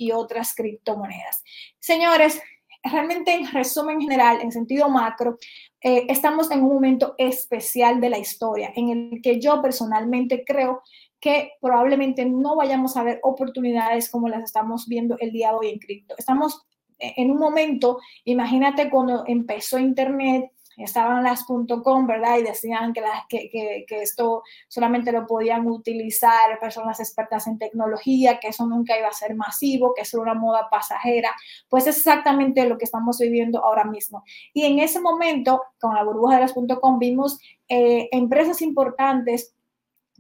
y 0.02 0.12
otras 0.12 0.56
criptomonedas. 0.56 1.44
Señores, 1.80 2.42
realmente 2.84 3.34
en 3.34 3.52
resumen 3.52 4.02
general, 4.02 4.40
en 4.42 4.52
sentido 4.52 4.90
macro, 4.90 5.38
eh, 5.80 6.08
estamos 6.10 6.50
en 6.50 6.64
un 6.64 6.74
momento 6.74 7.14
especial 7.20 8.02
de 8.02 8.10
la 8.10 8.18
historia 8.18 8.74
en 8.76 8.90
el 8.90 9.22
que 9.22 9.40
yo 9.40 9.62
personalmente 9.62 10.44
creo 10.44 10.82
que 11.20 11.52
probablemente 11.62 12.26
no 12.26 12.56
vayamos 12.56 12.98
a 12.98 13.04
ver 13.04 13.20
oportunidades 13.22 14.10
como 14.10 14.28
las 14.28 14.44
estamos 14.44 14.88
viendo 14.88 15.18
el 15.20 15.32
día 15.32 15.50
de 15.50 15.56
hoy 15.56 15.70
en 15.70 15.78
cripto. 15.78 16.16
Estamos 16.18 16.66
en 16.98 17.30
un 17.30 17.38
momento, 17.38 18.00
imagínate 18.26 18.90
cuando 18.90 19.24
empezó 19.28 19.78
Internet, 19.78 20.52
estaban 20.78 21.24
las 21.24 21.46
.com, 21.46 22.08
¿verdad? 22.08 22.38
Y 22.38 22.44
decían 22.44 22.94
que, 22.94 23.02
las, 23.02 23.26
que, 23.28 23.50
que, 23.50 24.02
esto 24.02 24.44
solamente 24.68 25.12
lo 25.12 25.28
podían 25.28 25.68
utilizar 25.68 26.60
personas 26.60 27.00
expertas 27.00 27.48
en 27.48 27.58
tecnología, 27.58 28.40
que 28.40 28.50
eso 28.50 28.66
nunca 28.66 28.98
iba 28.98 29.08
a 29.08 29.14
ser 29.14 29.36
masivo, 29.36 29.94
que 29.94 30.02
eso 30.02 30.22
era 30.22 30.32
una 30.32 30.40
moda 30.40 30.70
pasajera. 30.70 31.32
Pues 31.70 31.88
es 31.88 31.98
exactamente 31.98 32.68
lo 32.68 32.78
que 32.78 32.86
estamos 32.86 33.20
viviendo 33.20 33.64
ahora 33.64 33.84
mismo. 33.84 34.24
Y 34.54 34.66
en 34.66 34.80
ese 34.80 35.00
momento, 35.00 35.62
con 35.80 35.96
la 35.96 36.04
burbuja 36.04 36.36
de 36.36 36.42
las 36.42 36.54
.com, 36.54 37.00
vimos 37.00 37.40
eh, 37.68 38.10
empresas 38.12 38.62
importantes 38.62 39.54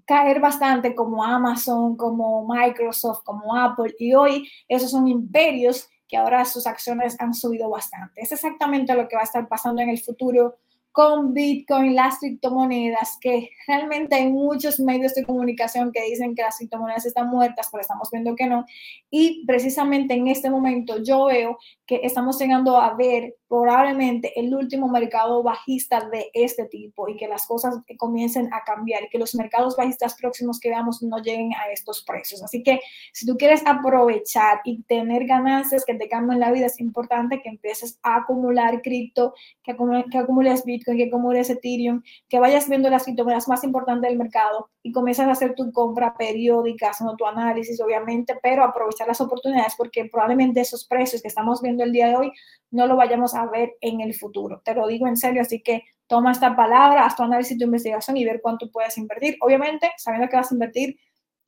caer 0.05 0.39
bastante 0.39 0.95
como 0.95 1.23
Amazon, 1.23 1.95
como 1.95 2.45
Microsoft, 2.47 3.23
como 3.23 3.55
Apple, 3.55 3.95
y 3.99 4.13
hoy 4.13 4.49
esos 4.67 4.91
son 4.91 5.07
imperios 5.07 5.87
que 6.11 6.17
ahora 6.17 6.43
sus 6.43 6.67
acciones 6.67 7.15
han 7.19 7.33
subido 7.33 7.69
bastante. 7.69 8.21
Es 8.21 8.33
exactamente 8.33 8.93
lo 8.93 9.07
que 9.07 9.15
va 9.15 9.21
a 9.21 9.25
estar 9.25 9.47
pasando 9.47 9.81
en 9.81 9.89
el 9.89 9.99
futuro 9.99 10.57
con 10.91 11.33
Bitcoin, 11.33 11.95
las 11.95 12.19
criptomonedas, 12.19 13.17
que 13.21 13.51
realmente 13.65 14.15
hay 14.15 14.29
muchos 14.29 14.77
medios 14.81 15.15
de 15.15 15.23
comunicación 15.23 15.93
que 15.93 16.03
dicen 16.03 16.35
que 16.35 16.41
las 16.41 16.57
criptomonedas 16.57 17.05
están 17.05 17.29
muertas, 17.29 17.69
pero 17.71 17.79
estamos 17.79 18.09
viendo 18.11 18.35
que 18.35 18.47
no. 18.47 18.65
Y 19.09 19.45
precisamente 19.45 20.15
en 20.15 20.27
este 20.27 20.49
momento 20.49 21.01
yo 21.01 21.27
veo 21.27 21.57
que 21.85 22.01
estamos 22.03 22.37
llegando 22.37 22.77
a 22.77 22.93
ver 22.93 23.37
probablemente 23.51 24.31
el 24.39 24.55
último 24.55 24.87
mercado 24.87 25.43
bajista 25.43 26.07
de 26.09 26.29
este 26.33 26.67
tipo 26.67 27.09
y 27.09 27.17
que 27.17 27.27
las 27.27 27.45
cosas 27.45 27.75
comiencen 27.97 28.47
a 28.53 28.63
cambiar 28.63 29.03
y 29.03 29.09
que 29.09 29.19
los 29.19 29.35
mercados 29.35 29.75
bajistas 29.75 30.15
próximos 30.15 30.57
que 30.57 30.69
veamos 30.69 31.03
no 31.03 31.17
lleguen 31.17 31.51
a 31.55 31.69
estos 31.69 32.01
precios. 32.05 32.41
Así 32.41 32.63
que 32.63 32.79
si 33.11 33.25
tú 33.25 33.35
quieres 33.35 33.61
aprovechar 33.65 34.61
y 34.63 34.81
tener 34.83 35.25
ganancias 35.25 35.83
que 35.83 35.95
te 35.95 36.07
cambien 36.07 36.39
la 36.39 36.49
vida, 36.53 36.67
es 36.67 36.79
importante 36.79 37.41
que 37.41 37.49
empieces 37.49 37.99
a 38.03 38.19
acumular 38.19 38.81
cripto, 38.81 39.33
que 39.63 39.73
acumules, 39.73 40.05
que 40.09 40.17
acumules 40.17 40.63
Bitcoin 40.63 40.97
que 40.97 41.11
eres 41.31 41.49
Ethereum, 41.49 42.03
que 42.29 42.39
vayas 42.39 42.69
viendo 42.69 42.89
las 42.89 43.03
criptomonedas 43.03 43.49
más 43.49 43.65
importantes 43.65 44.09
del 44.09 44.17
mercado 44.17 44.69
y 44.81 44.93
comienzas 44.93 45.27
a 45.27 45.31
hacer 45.31 45.55
tu 45.55 45.73
compra 45.73 46.15
periódica, 46.17 46.91
haciendo 46.91 47.17
tu 47.17 47.25
análisis, 47.25 47.81
obviamente, 47.81 48.39
pero 48.41 48.63
aprovechar 48.63 49.09
las 49.09 49.19
oportunidades 49.19 49.75
porque 49.77 50.05
probablemente 50.05 50.61
esos 50.61 50.87
precios 50.87 51.21
que 51.21 51.27
estamos 51.27 51.61
viendo 51.61 51.83
el 51.83 51.91
día 51.91 52.07
de 52.07 52.15
hoy 52.15 52.31
no 52.71 52.87
lo 52.87 52.95
vayamos 52.95 53.35
a 53.35 53.40
ver 53.45 53.73
en 53.81 54.01
el 54.01 54.13
futuro. 54.13 54.61
Te 54.63 54.73
lo 54.73 54.87
digo 54.87 55.07
en 55.07 55.17
serio, 55.17 55.41
así 55.41 55.61
que 55.61 55.83
toma 56.07 56.31
esta 56.31 56.55
palabra, 56.55 57.05
haz 57.05 57.15
tu 57.15 57.23
análisis, 57.23 57.57
tu 57.57 57.65
investigación 57.65 58.17
y 58.17 58.25
ver 58.25 58.41
cuánto 58.41 58.69
puedes 58.69 58.97
invertir. 58.97 59.37
Obviamente, 59.41 59.91
sabiendo 59.97 60.29
que 60.29 60.35
vas 60.35 60.51
a 60.51 60.55
invertir 60.55 60.97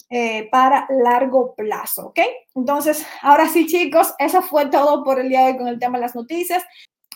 eh, 0.10 0.48
para 0.52 0.88
largo 0.90 1.56
plazo, 1.56 2.08
¿ok? 2.08 2.20
Entonces, 2.56 3.06
ahora 3.22 3.48
sí, 3.48 3.66
chicos, 3.66 4.14
eso 4.20 4.42
fue 4.42 4.68
todo 4.68 5.04
por 5.04 5.20
el 5.20 5.30
día 5.30 5.42
de 5.42 5.52
hoy 5.52 5.58
con 5.58 5.68
el 5.68 5.80
tema 5.80 5.98
de 5.98 6.04
las 6.04 6.16
noticias. 6.16 6.64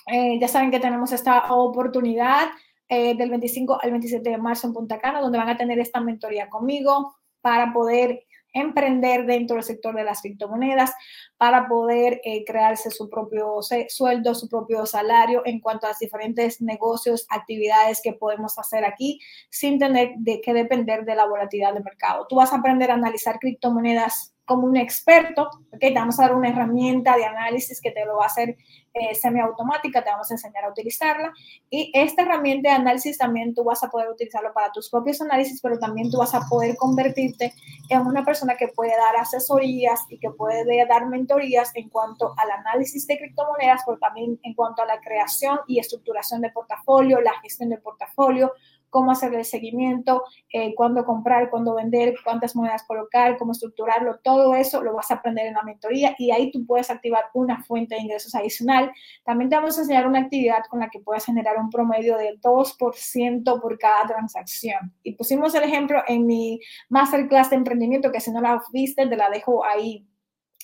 Eh, 0.07 0.37
ya 0.39 0.47
saben 0.47 0.71
que 0.71 0.79
tenemos 0.79 1.11
esta 1.11 1.53
oportunidad 1.53 2.47
eh, 2.89 3.15
del 3.15 3.29
25 3.29 3.79
al 3.81 3.91
27 3.91 4.29
de 4.29 4.37
marzo 4.37 4.67
en 4.67 4.73
Punta 4.73 4.99
Cana, 4.99 5.21
donde 5.21 5.37
van 5.37 5.49
a 5.49 5.57
tener 5.57 5.77
esta 5.79 5.99
mentoría 5.99 6.49
conmigo 6.49 7.15
para 7.41 7.71
poder 7.71 8.23
emprender 8.53 9.25
dentro 9.25 9.55
del 9.55 9.63
sector 9.63 9.95
de 9.95 10.03
las 10.03 10.21
criptomonedas, 10.21 10.93
para 11.37 11.67
poder 11.67 12.19
eh, 12.23 12.43
crearse 12.45 12.89
su 12.89 13.09
propio 13.09 13.59
sueldo, 13.89 14.35
su 14.35 14.49
propio 14.49 14.85
salario 14.85 15.43
en 15.45 15.59
cuanto 15.59 15.85
a 15.85 15.89
los 15.89 15.99
diferentes 15.99 16.61
negocios, 16.61 17.27
actividades 17.29 18.01
que 18.01 18.13
podemos 18.13 18.57
hacer 18.57 18.85
aquí 18.85 19.19
sin 19.49 19.79
tener 19.79 20.13
de 20.17 20.41
que 20.41 20.53
depender 20.53 21.05
de 21.05 21.15
la 21.15 21.25
volatilidad 21.25 21.73
del 21.73 21.83
mercado. 21.83 22.25
Tú 22.27 22.35
vas 22.35 22.53
a 22.53 22.57
aprender 22.57 22.91
a 22.91 22.95
analizar 22.95 23.39
criptomonedas 23.39 24.33
como 24.47 24.65
un 24.65 24.77
experto, 24.77 25.49
¿ok? 25.71 25.79
Te 25.79 25.93
vamos 25.93 26.17
a 26.19 26.23
dar 26.23 26.35
una 26.35 26.49
herramienta 26.49 27.15
de 27.15 27.25
análisis 27.25 27.81
que 27.81 27.91
te 27.91 28.05
lo 28.05 28.17
va 28.17 28.23
a 28.23 28.27
hacer 28.27 28.57
eh, 28.93 29.13
semiautomática, 29.13 30.03
te 30.03 30.09
vamos 30.09 30.31
a 30.31 30.33
enseñar 30.33 30.63
a 30.63 30.69
utilizarla. 30.69 31.31
Y 31.69 31.91
esta 31.93 32.23
herramienta 32.23 32.69
de 32.69 32.75
análisis 32.77 33.17
también 33.17 33.53
tú 33.53 33.63
vas 33.63 33.83
a 33.83 33.89
poder 33.89 34.09
utilizarlo 34.09 34.53
para 34.53 34.71
tus 34.71 34.89
propios 34.89 35.21
análisis, 35.21 35.59
pero 35.61 35.77
también 35.77 36.09
tú 36.09 36.17
vas 36.17 36.33
a 36.33 36.47
poder 36.49 36.75
convertirte 36.77 37.53
en 37.89 38.07
una 38.07 38.23
persona 38.23 38.55
que 38.55 38.69
puede 38.69 38.91
dar 38.91 39.17
asesorías 39.17 39.99
y 40.09 40.17
que 40.17 40.31
puede 40.31 40.85
dar 40.87 41.05
mentorías 41.07 41.71
en 41.75 41.89
cuanto 41.89 42.33
al 42.37 42.49
análisis 42.49 43.05
de 43.05 43.17
criptomonedas, 43.17 43.81
pero 43.85 43.99
también 43.99 44.39
en 44.43 44.53
cuanto 44.53 44.81
a 44.81 44.85
la 44.85 44.99
creación 45.01 45.59
y 45.67 45.79
estructuración 45.79 46.41
de 46.41 46.51
portafolio, 46.51 47.21
la 47.21 47.33
gestión 47.41 47.69
de 47.69 47.77
portafolio, 47.77 48.53
cómo 48.89 49.11
hacer 49.11 49.33
el 49.33 49.45
seguimiento, 49.45 50.23
eh, 50.51 50.73
cuándo 50.75 51.05
comprar, 51.05 51.49
cuándo 51.49 51.75
vender, 51.75 52.15
cuántas 52.23 52.55
monedas 52.55 52.83
colocar, 52.83 53.37
cómo 53.37 53.51
estructurarlo, 53.51 54.19
todo 54.23 54.55
eso 54.55 54.83
lo 54.83 54.93
vas 54.93 55.11
a 55.11 55.15
aprender 55.15 55.47
en 55.47 55.53
la 55.53 55.63
mentoría 55.63 56.15
y 56.17 56.31
ahí 56.31 56.51
tú 56.51 56.65
puedes 56.65 56.89
activar 56.89 57.25
una 57.33 57.63
fuente 57.63 57.95
de 57.95 58.01
ingresos 58.01 58.33
adicional. 58.35 58.91
También 59.23 59.49
te 59.49 59.55
vamos 59.55 59.77
a 59.77 59.81
enseñar 59.81 60.07
una 60.07 60.19
actividad 60.19 60.63
con 60.69 60.79
la 60.79 60.89
que 60.89 60.99
puedes 60.99 61.25
generar 61.25 61.57
un 61.57 61.69
promedio 61.69 62.17
del 62.17 62.39
2% 62.41 63.61
por 63.61 63.77
cada 63.77 64.05
transacción. 64.07 64.93
Y 65.03 65.13
pusimos 65.13 65.53
el 65.55 65.63
ejemplo 65.63 66.01
en 66.07 66.25
mi 66.25 66.59
masterclass 66.89 67.49
de 67.49 67.57
emprendimiento, 67.57 68.11
que 68.11 68.21
si 68.21 68.31
no 68.31 68.41
la 68.41 68.61
viste, 68.71 69.07
te 69.07 69.15
la 69.15 69.29
dejo 69.29 69.65
ahí 69.65 70.05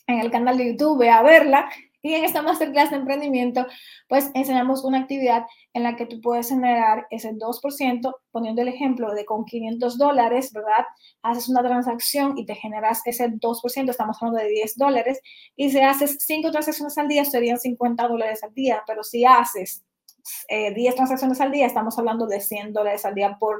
en 0.07 0.19
el 0.19 0.31
canal 0.31 0.57
de 0.57 0.71
YouTube, 0.71 0.99
ve 0.99 1.09
a 1.09 1.21
verla. 1.23 1.69
Y 2.05 2.13
en 2.15 2.25
esta 2.25 2.41
masterclass 2.41 2.89
de 2.89 2.97
emprendimiento, 2.97 3.65
pues 4.09 4.29
enseñamos 4.33 4.83
una 4.83 4.99
actividad 4.99 5.45
en 5.71 5.83
la 5.83 5.95
que 5.95 6.05
tú 6.05 6.19
puedes 6.19 6.49
generar 6.49 7.07
ese 7.09 7.31
2%, 7.31 8.13
poniendo 8.29 8.61
el 8.61 8.67
ejemplo 8.67 9.13
de 9.13 9.23
con 9.23 9.45
500 9.45 9.97
dólares, 9.97 10.51
¿verdad? 10.51 10.85
Haces 11.21 11.47
una 11.47 11.63
transacción 11.63 12.37
y 12.37 12.45
te 12.45 12.55
generas 12.55 13.01
ese 13.05 13.29
2%, 13.29 13.89
estamos 13.89 14.17
hablando 14.21 14.41
de 14.41 14.49
10 14.49 14.75
dólares, 14.77 15.21
y 15.55 15.71
si 15.71 15.79
haces 15.79 16.17
5 16.19 16.51
transacciones 16.51 16.97
al 16.97 17.07
día, 17.07 17.23
serían 17.23 17.57
50 17.57 18.05
dólares 18.09 18.43
al 18.43 18.53
día, 18.53 18.83
pero 18.85 19.01
si 19.01 19.23
haces 19.23 19.85
10 20.49 20.77
eh, 20.77 20.93
transacciones 20.95 21.39
al 21.39 21.51
día, 21.51 21.67
estamos 21.67 21.97
hablando 21.97 22.27
de 22.27 22.41
100 22.41 22.73
dólares 22.73 23.05
al 23.05 23.15
día 23.15 23.37
por, 23.39 23.59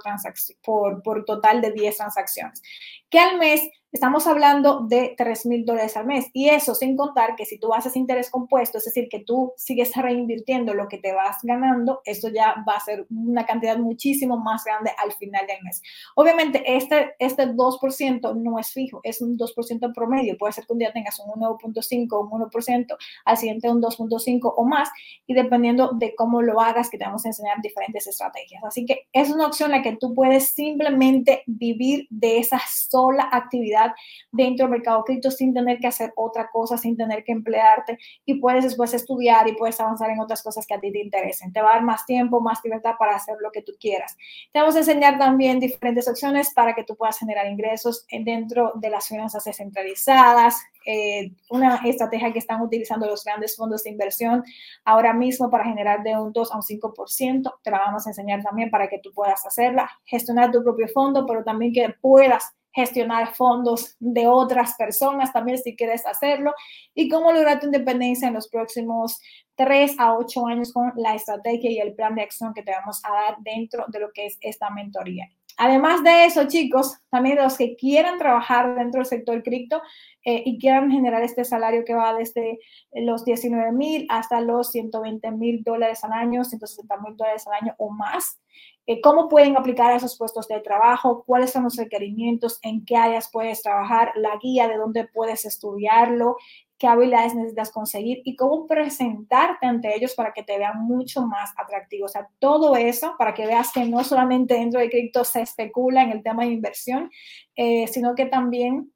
por, 0.64 1.02
por 1.02 1.24
total 1.24 1.62
de 1.62 1.72
10 1.72 1.96
transacciones. 1.96 2.62
Que 3.10 3.20
al 3.20 3.38
mes 3.38 3.70
estamos 3.94 4.26
hablando 4.26 4.82
de 4.82 5.14
3 5.16 5.46
mil 5.46 5.66
dólares 5.66 5.96
al 5.96 6.08
mes. 6.08 6.26
Y 6.34 6.50
eso 6.50 6.74
sin 6.74 6.98
contar 6.98 7.36
que 7.36 7.46
si 7.46 7.60
tú 7.60 7.74
haces 7.74 7.96
interés 7.96 8.30
compuesto, 8.32 8.80
es 8.80 8.86
decir, 8.86 9.08
que 9.08 9.20
tú 9.20 9.54
sigues 9.56 9.96
reinvirtiendo 9.96 10.74
lo 10.74 10.88
que 10.88 10.98
te 10.98 11.14
vas 11.14 11.38
ganando, 11.44 12.02
esto 12.04 12.30
ya 12.30 12.56
va 12.68 12.74
a 12.74 12.80
ser 12.80 13.06
una 13.12 13.46
cantidad 13.46 13.78
muchísimo 13.78 14.38
más 14.38 14.64
grande 14.66 14.92
al 14.98 15.14
final 15.14 15.46
del 15.46 15.64
mes. 15.64 15.82
Obviamente, 16.16 16.64
este, 16.76 17.14
este 17.20 17.48
2% 17.48 18.36
no 18.36 18.60
es 18.60 18.74
fijo, 18.74 19.00
es 19.04 19.22
un 19.22 19.38
2% 19.38 19.94
promedio. 19.94 20.38
Puede 20.38 20.54
ser 20.54 20.66
que 20.66 20.74
un 20.74 20.80
día 20.80 20.92
tengas 20.92 21.20
un 21.20 21.28
1.5 21.40 22.08
o 22.12 22.22
un 22.22 22.42
1%, 22.42 22.98
al 23.26 23.38
siguiente 23.38 23.70
un 23.70 23.82
2.5 23.82 24.54
o 24.56 24.66
más, 24.66 24.90
y 25.28 25.36
dependiendo 25.36 25.92
de 25.94 26.16
cómo 26.16 26.42
lo 26.42 26.60
hagas, 26.60 26.90
que 26.90 26.98
te 26.98 27.06
vamos 27.06 27.26
a 27.26 27.30
enseñar 27.30 27.62
diferentes 27.62 28.08
estrategias. 28.08 28.64
Así 28.64 28.86
que 28.86 29.08
es 29.14 29.30
una 29.30 29.46
opción 29.46 29.72
en 29.72 29.78
la 29.78 29.84
que 29.84 29.98
tú 29.98 30.16
puedes 30.16 30.56
simplemente 30.56 31.44
vivir 31.46 32.08
de 32.10 32.40
esa 32.40 32.60
sola 32.68 33.30
actividad 33.32 33.83
dentro 34.32 34.66
del 34.66 34.72
mercado 34.72 35.04
cripto 35.04 35.32
sin 35.32 35.54
tener 35.54 35.80
que 35.80 35.88
hacer 35.88 36.14
otra 36.16 36.50
cosa, 36.52 36.78
sin 36.78 36.96
tener 36.96 37.24
que 37.24 37.32
emplearte 37.32 37.98
y 38.26 38.36
puedes 38.36 38.64
después 38.64 38.94
estudiar 38.94 39.48
y 39.48 39.56
puedes 39.56 39.80
avanzar 39.80 40.10
en 40.10 40.20
otras 40.20 40.44
cosas 40.44 40.66
que 40.68 40.74
a 40.74 40.80
ti 40.80 40.92
te 40.92 41.00
interesen. 41.00 41.52
Te 41.52 41.62
va 41.62 41.72
a 41.72 41.74
dar 41.74 41.84
más 41.84 42.06
tiempo, 42.06 42.42
más 42.42 42.60
libertad 42.64 42.94
para 42.98 43.16
hacer 43.16 43.38
lo 43.42 43.52
que 43.52 43.62
tú 43.62 43.74
quieras. 43.80 44.16
Te 44.52 44.60
vamos 44.60 44.76
a 44.76 44.80
enseñar 44.80 45.18
también 45.18 45.60
diferentes 45.60 46.08
opciones 46.08 46.54
para 46.54 46.74
que 46.74 46.84
tú 46.84 46.96
puedas 46.96 47.18
generar 47.18 47.48
ingresos 47.48 48.06
dentro 48.10 48.74
de 48.76 48.90
las 48.90 49.08
finanzas 49.08 49.44
descentralizadas, 49.44 50.62
eh, 50.86 51.32
una 51.50 51.78
estrategia 51.86 52.34
que 52.34 52.40
están 52.40 52.62
utilizando 52.62 53.08
los 53.08 53.24
grandes 53.24 53.56
fondos 53.56 53.84
de 53.84 53.90
inversión 53.90 54.44
ahora 54.84 55.14
mismo 55.14 55.50
para 55.50 55.64
generar 55.64 56.04
de 56.04 56.18
un 56.18 56.34
2 56.34 56.52
a 56.52 56.56
un 56.58 56.62
5%. 56.62 57.54
Te 57.64 57.72
la 57.72 57.80
vamos 57.80 58.06
a 58.06 58.10
enseñar 58.10 58.44
también 58.44 58.70
para 58.70 58.88
que 58.88 59.00
tú 59.00 59.12
puedas 59.14 59.46
hacerla, 59.46 59.90
gestionar 60.06 60.52
tu 60.52 60.64
propio 60.64 60.88
fondo, 60.90 61.26
pero 61.26 61.44
también 61.44 61.74
que 61.74 61.90
puedas 62.02 62.54
gestionar 62.74 63.34
fondos 63.36 63.96
de 64.00 64.28
otras 64.28 64.76
personas 64.76 65.32
también 65.32 65.58
si 65.58 65.76
quieres 65.76 66.06
hacerlo 66.06 66.54
y 66.94 67.08
cómo 67.08 67.32
lograr 67.32 67.60
tu 67.60 67.68
independencia 67.68 68.28
en 68.28 68.34
los 68.34 68.50
próximos 68.50 69.20
3 69.56 70.00
a 70.00 70.16
8 70.16 70.48
años 70.48 70.74
con 70.74 70.92
la 70.96 71.16
estrategia 71.16 71.72
y 71.72 71.80
el 71.80 71.94
plan 71.94 72.16
de 72.16 72.24
acción 72.24 72.54
que 72.54 72.64
te 72.64 72.72
vamos 72.72 73.02
a 73.06 73.14
dar 73.14 73.38
dentro 73.42 73.86
de 73.88 74.00
lo 74.00 74.12
que 74.12 74.26
es 74.26 74.38
esta 74.42 74.70
mentoría. 74.72 75.30
Además 75.58 76.04
de 76.04 76.26
eso, 76.26 76.48
chicos, 76.48 76.98
también 77.10 77.38
los 77.38 77.58
que 77.58 77.76
quieran 77.76 78.18
trabajar 78.18 78.76
dentro 78.76 79.00
del 79.00 79.06
sector 79.06 79.44
cripto 79.44 79.82
eh, 80.26 80.42
y 80.46 80.58
quieran 80.58 80.92
generar 80.92 81.24
este 81.24 81.46
salario 81.46 81.84
que 81.86 81.94
va 81.94 82.14
desde 82.14 82.60
los 82.94 83.24
19 83.24 83.72
mil 83.72 84.06
hasta 84.10 84.42
los 84.42 84.72
120 84.72 85.32
mil 85.32 85.64
dólares 85.64 86.04
al 86.04 86.14
año, 86.14 86.44
160 86.44 86.98
mil 86.98 87.16
dólares 87.16 87.46
al 87.48 87.54
año 87.62 87.76
o 87.78 87.92
más, 87.92 88.40
eh, 88.86 89.00
cómo 89.00 89.30
pueden 89.30 89.56
aplicar 89.56 89.92
a 89.92 89.96
esos 89.96 90.18
puestos 90.18 90.48
de 90.50 90.60
trabajo, 90.60 91.24
cuáles 91.26 91.52
son 91.52 91.64
los 91.64 91.78
requerimientos, 91.78 92.60
en 92.64 92.84
qué 92.84 92.98
áreas 92.98 93.30
puedes 93.32 93.62
trabajar, 93.62 94.12
la 94.16 94.38
guía 94.42 94.68
de 94.68 94.76
dónde 94.76 95.08
puedes 95.08 95.46
estudiarlo, 95.46 96.36
qué 96.78 96.88
habilidades 96.88 97.36
necesitas 97.36 97.72
conseguir 97.72 98.22
y 98.26 98.36
cómo 98.36 98.68
presentarte 98.68 99.66
ante 99.66 99.96
ellos 99.96 100.16
para 100.16 100.34
que 100.34 100.44
te 100.44 100.58
vean 100.58 100.84
mucho 100.86 101.26
más 101.26 101.52
atractivo. 101.58 102.06
O 102.06 102.10
sea, 102.10 102.28
todo 102.40 102.76
eso 102.76 103.16
para 103.18 103.34
que 103.34 103.46
veas 103.46 103.72
que 103.72 103.86
no 103.86 104.04
solamente 104.04 104.56
dentro 104.56 104.80
de 104.80 104.90
cripto 104.90 105.24
se 105.24 105.42
especula 105.42 106.04
en 106.04 106.12
el 106.12 106.24
tema 106.24 106.44
de 106.44 106.52
inversión, 106.52 107.10
eh, 107.56 107.88
sino 107.88 108.16
que 108.16 108.26
también 108.26 108.92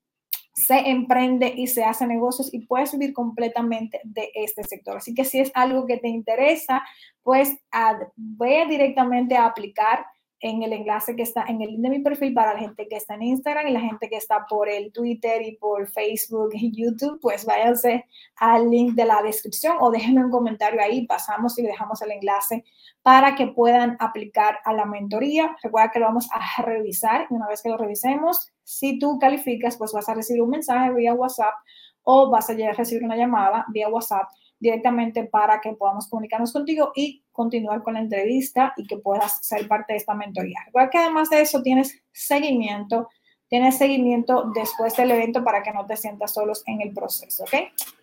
se 0.57 0.89
emprende 0.89 1.53
y 1.55 1.67
se 1.67 1.83
hace 1.83 2.07
negocios 2.07 2.51
y 2.51 2.65
puedes 2.65 2.91
vivir 2.91 3.13
completamente 3.13 4.01
de 4.03 4.31
este 4.33 4.63
sector. 4.63 4.97
Así 4.97 5.13
que 5.13 5.23
si 5.23 5.39
es 5.39 5.51
algo 5.53 5.85
que 5.85 5.97
te 5.97 6.07
interesa, 6.07 6.81
pues 7.21 7.55
ve 8.15 8.65
directamente 8.67 9.37
a 9.37 9.45
aplicar 9.45 10.07
en 10.39 10.61
el 10.61 10.73
enlace 10.73 11.15
que 11.15 11.23
está 11.23 11.45
en 11.47 11.61
el 11.61 11.71
link 11.71 11.81
de 11.81 11.89
mi 11.89 11.99
perfil 11.99 12.33
para 12.33 12.53
la 12.53 12.59
gente 12.59 12.87
que 12.87 12.95
está 12.95 13.15
en 13.15 13.23
Instagram 13.23 13.67
y 13.67 13.71
la 13.71 13.79
gente 13.79 14.07
que 14.09 14.17
está 14.17 14.45
por 14.47 14.69
el 14.69 14.91
Twitter 14.91 15.41
y 15.41 15.55
por 15.57 15.87
Facebook 15.87 16.49
y 16.53 16.71
YouTube, 16.71 17.19
pues 17.21 17.45
váyanse 17.45 18.05
al 18.35 18.69
link 18.69 18.93
de 18.93 19.05
la 19.05 19.21
descripción 19.21 19.77
o 19.79 19.89
déjenme 19.89 20.23
un 20.23 20.31
comentario 20.31 20.81
ahí, 20.81 21.07
pasamos 21.07 21.57
y 21.57 21.63
dejamos 21.63 22.01
el 22.01 22.11
enlace 22.11 22.63
para 23.01 23.35
que 23.35 23.47
puedan 23.47 23.97
aplicar 23.99 24.59
a 24.63 24.73
la 24.73 24.85
mentoría. 24.85 25.55
Recuerda 25.63 25.91
que 25.91 25.99
lo 25.99 26.05
vamos 26.07 26.27
a 26.31 26.61
revisar 26.61 27.27
y 27.29 27.33
una 27.33 27.47
vez 27.47 27.61
que 27.61 27.69
lo 27.69 27.77
revisemos, 27.77 28.51
si 28.63 28.99
tú 28.99 29.17
calificas, 29.17 29.77
pues 29.77 29.91
vas 29.91 30.07
a 30.09 30.13
recibir 30.13 30.41
un 30.41 30.49
mensaje 30.49 30.93
vía 30.93 31.13
WhatsApp 31.13 31.53
o 32.03 32.29
vas 32.29 32.49
a 32.49 32.53
recibir 32.53 33.03
una 33.03 33.15
llamada 33.15 33.65
vía 33.69 33.89
WhatsApp 33.89 34.27
directamente 34.59 35.23
para 35.25 35.61
que 35.61 35.73
podamos 35.73 36.07
comunicarnos 36.07 36.53
contigo 36.53 36.91
y 36.95 37.23
continuar 37.31 37.83
con 37.83 37.93
la 37.93 37.99
entrevista 37.99 38.73
y 38.77 38.87
que 38.87 38.97
puedas 38.97 39.45
ser 39.45 39.67
parte 39.67 39.93
de 39.93 39.97
esta 39.97 40.13
mentoría. 40.13 40.59
Igual 40.67 40.89
que 40.89 40.97
además 40.97 41.29
de 41.29 41.41
eso 41.41 41.61
tienes 41.61 42.01
seguimiento, 42.11 43.07
tienes 43.47 43.77
seguimiento 43.77 44.51
después 44.55 44.95
del 44.95 45.11
evento 45.11 45.43
para 45.43 45.61
que 45.61 45.71
no 45.71 45.85
te 45.85 45.95
sientas 45.95 46.33
solos 46.33 46.63
en 46.65 46.81
el 46.81 46.93
proceso, 46.93 47.43
¿ok? 47.43 47.53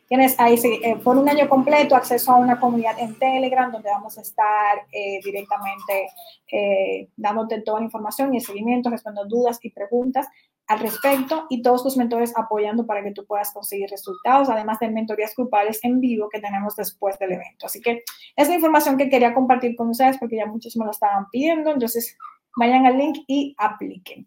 Tienes 0.06 0.38
ahí 0.38 0.60
eh, 0.62 0.96
por 1.02 1.16
un 1.16 1.28
año 1.28 1.48
completo 1.48 1.96
acceso 1.96 2.32
a 2.32 2.36
una 2.36 2.60
comunidad 2.60 2.98
en 2.98 3.18
Telegram 3.18 3.72
donde 3.72 3.88
vamos 3.88 4.18
a 4.18 4.20
estar 4.20 4.82
eh, 4.92 5.18
directamente 5.24 6.10
eh, 6.52 7.08
dándote 7.16 7.62
toda 7.62 7.80
la 7.80 7.86
información 7.86 8.32
y 8.32 8.36
el 8.36 8.44
seguimiento, 8.44 8.90
respondiendo 8.90 9.34
dudas 9.34 9.58
y 9.62 9.70
preguntas 9.70 10.28
al 10.66 10.80
respecto 10.80 11.46
y 11.50 11.62
todos 11.62 11.82
tus 11.82 11.96
mentores 11.96 12.32
apoyando 12.36 12.86
para 12.86 13.02
que 13.02 13.12
tú 13.12 13.26
puedas 13.26 13.52
conseguir 13.52 13.90
resultados, 13.90 14.48
además 14.48 14.78
de 14.78 14.90
mentorías 14.90 15.34
grupales 15.36 15.78
en 15.82 16.00
vivo 16.00 16.28
que 16.30 16.40
tenemos 16.40 16.74
después 16.76 17.18
del 17.18 17.32
evento. 17.32 17.66
Así 17.66 17.80
que 17.80 18.02
es 18.36 18.48
la 18.48 18.54
información 18.54 18.96
que 18.96 19.08
quería 19.08 19.34
compartir 19.34 19.76
con 19.76 19.90
ustedes 19.90 20.18
porque 20.18 20.36
ya 20.36 20.46
muchos 20.46 20.76
me 20.76 20.84
lo 20.84 20.90
estaban 20.90 21.26
pidiendo, 21.30 21.70
entonces 21.70 22.16
vayan 22.56 22.86
al 22.86 22.96
link 22.96 23.18
y 23.26 23.54
apliquen. 23.58 24.26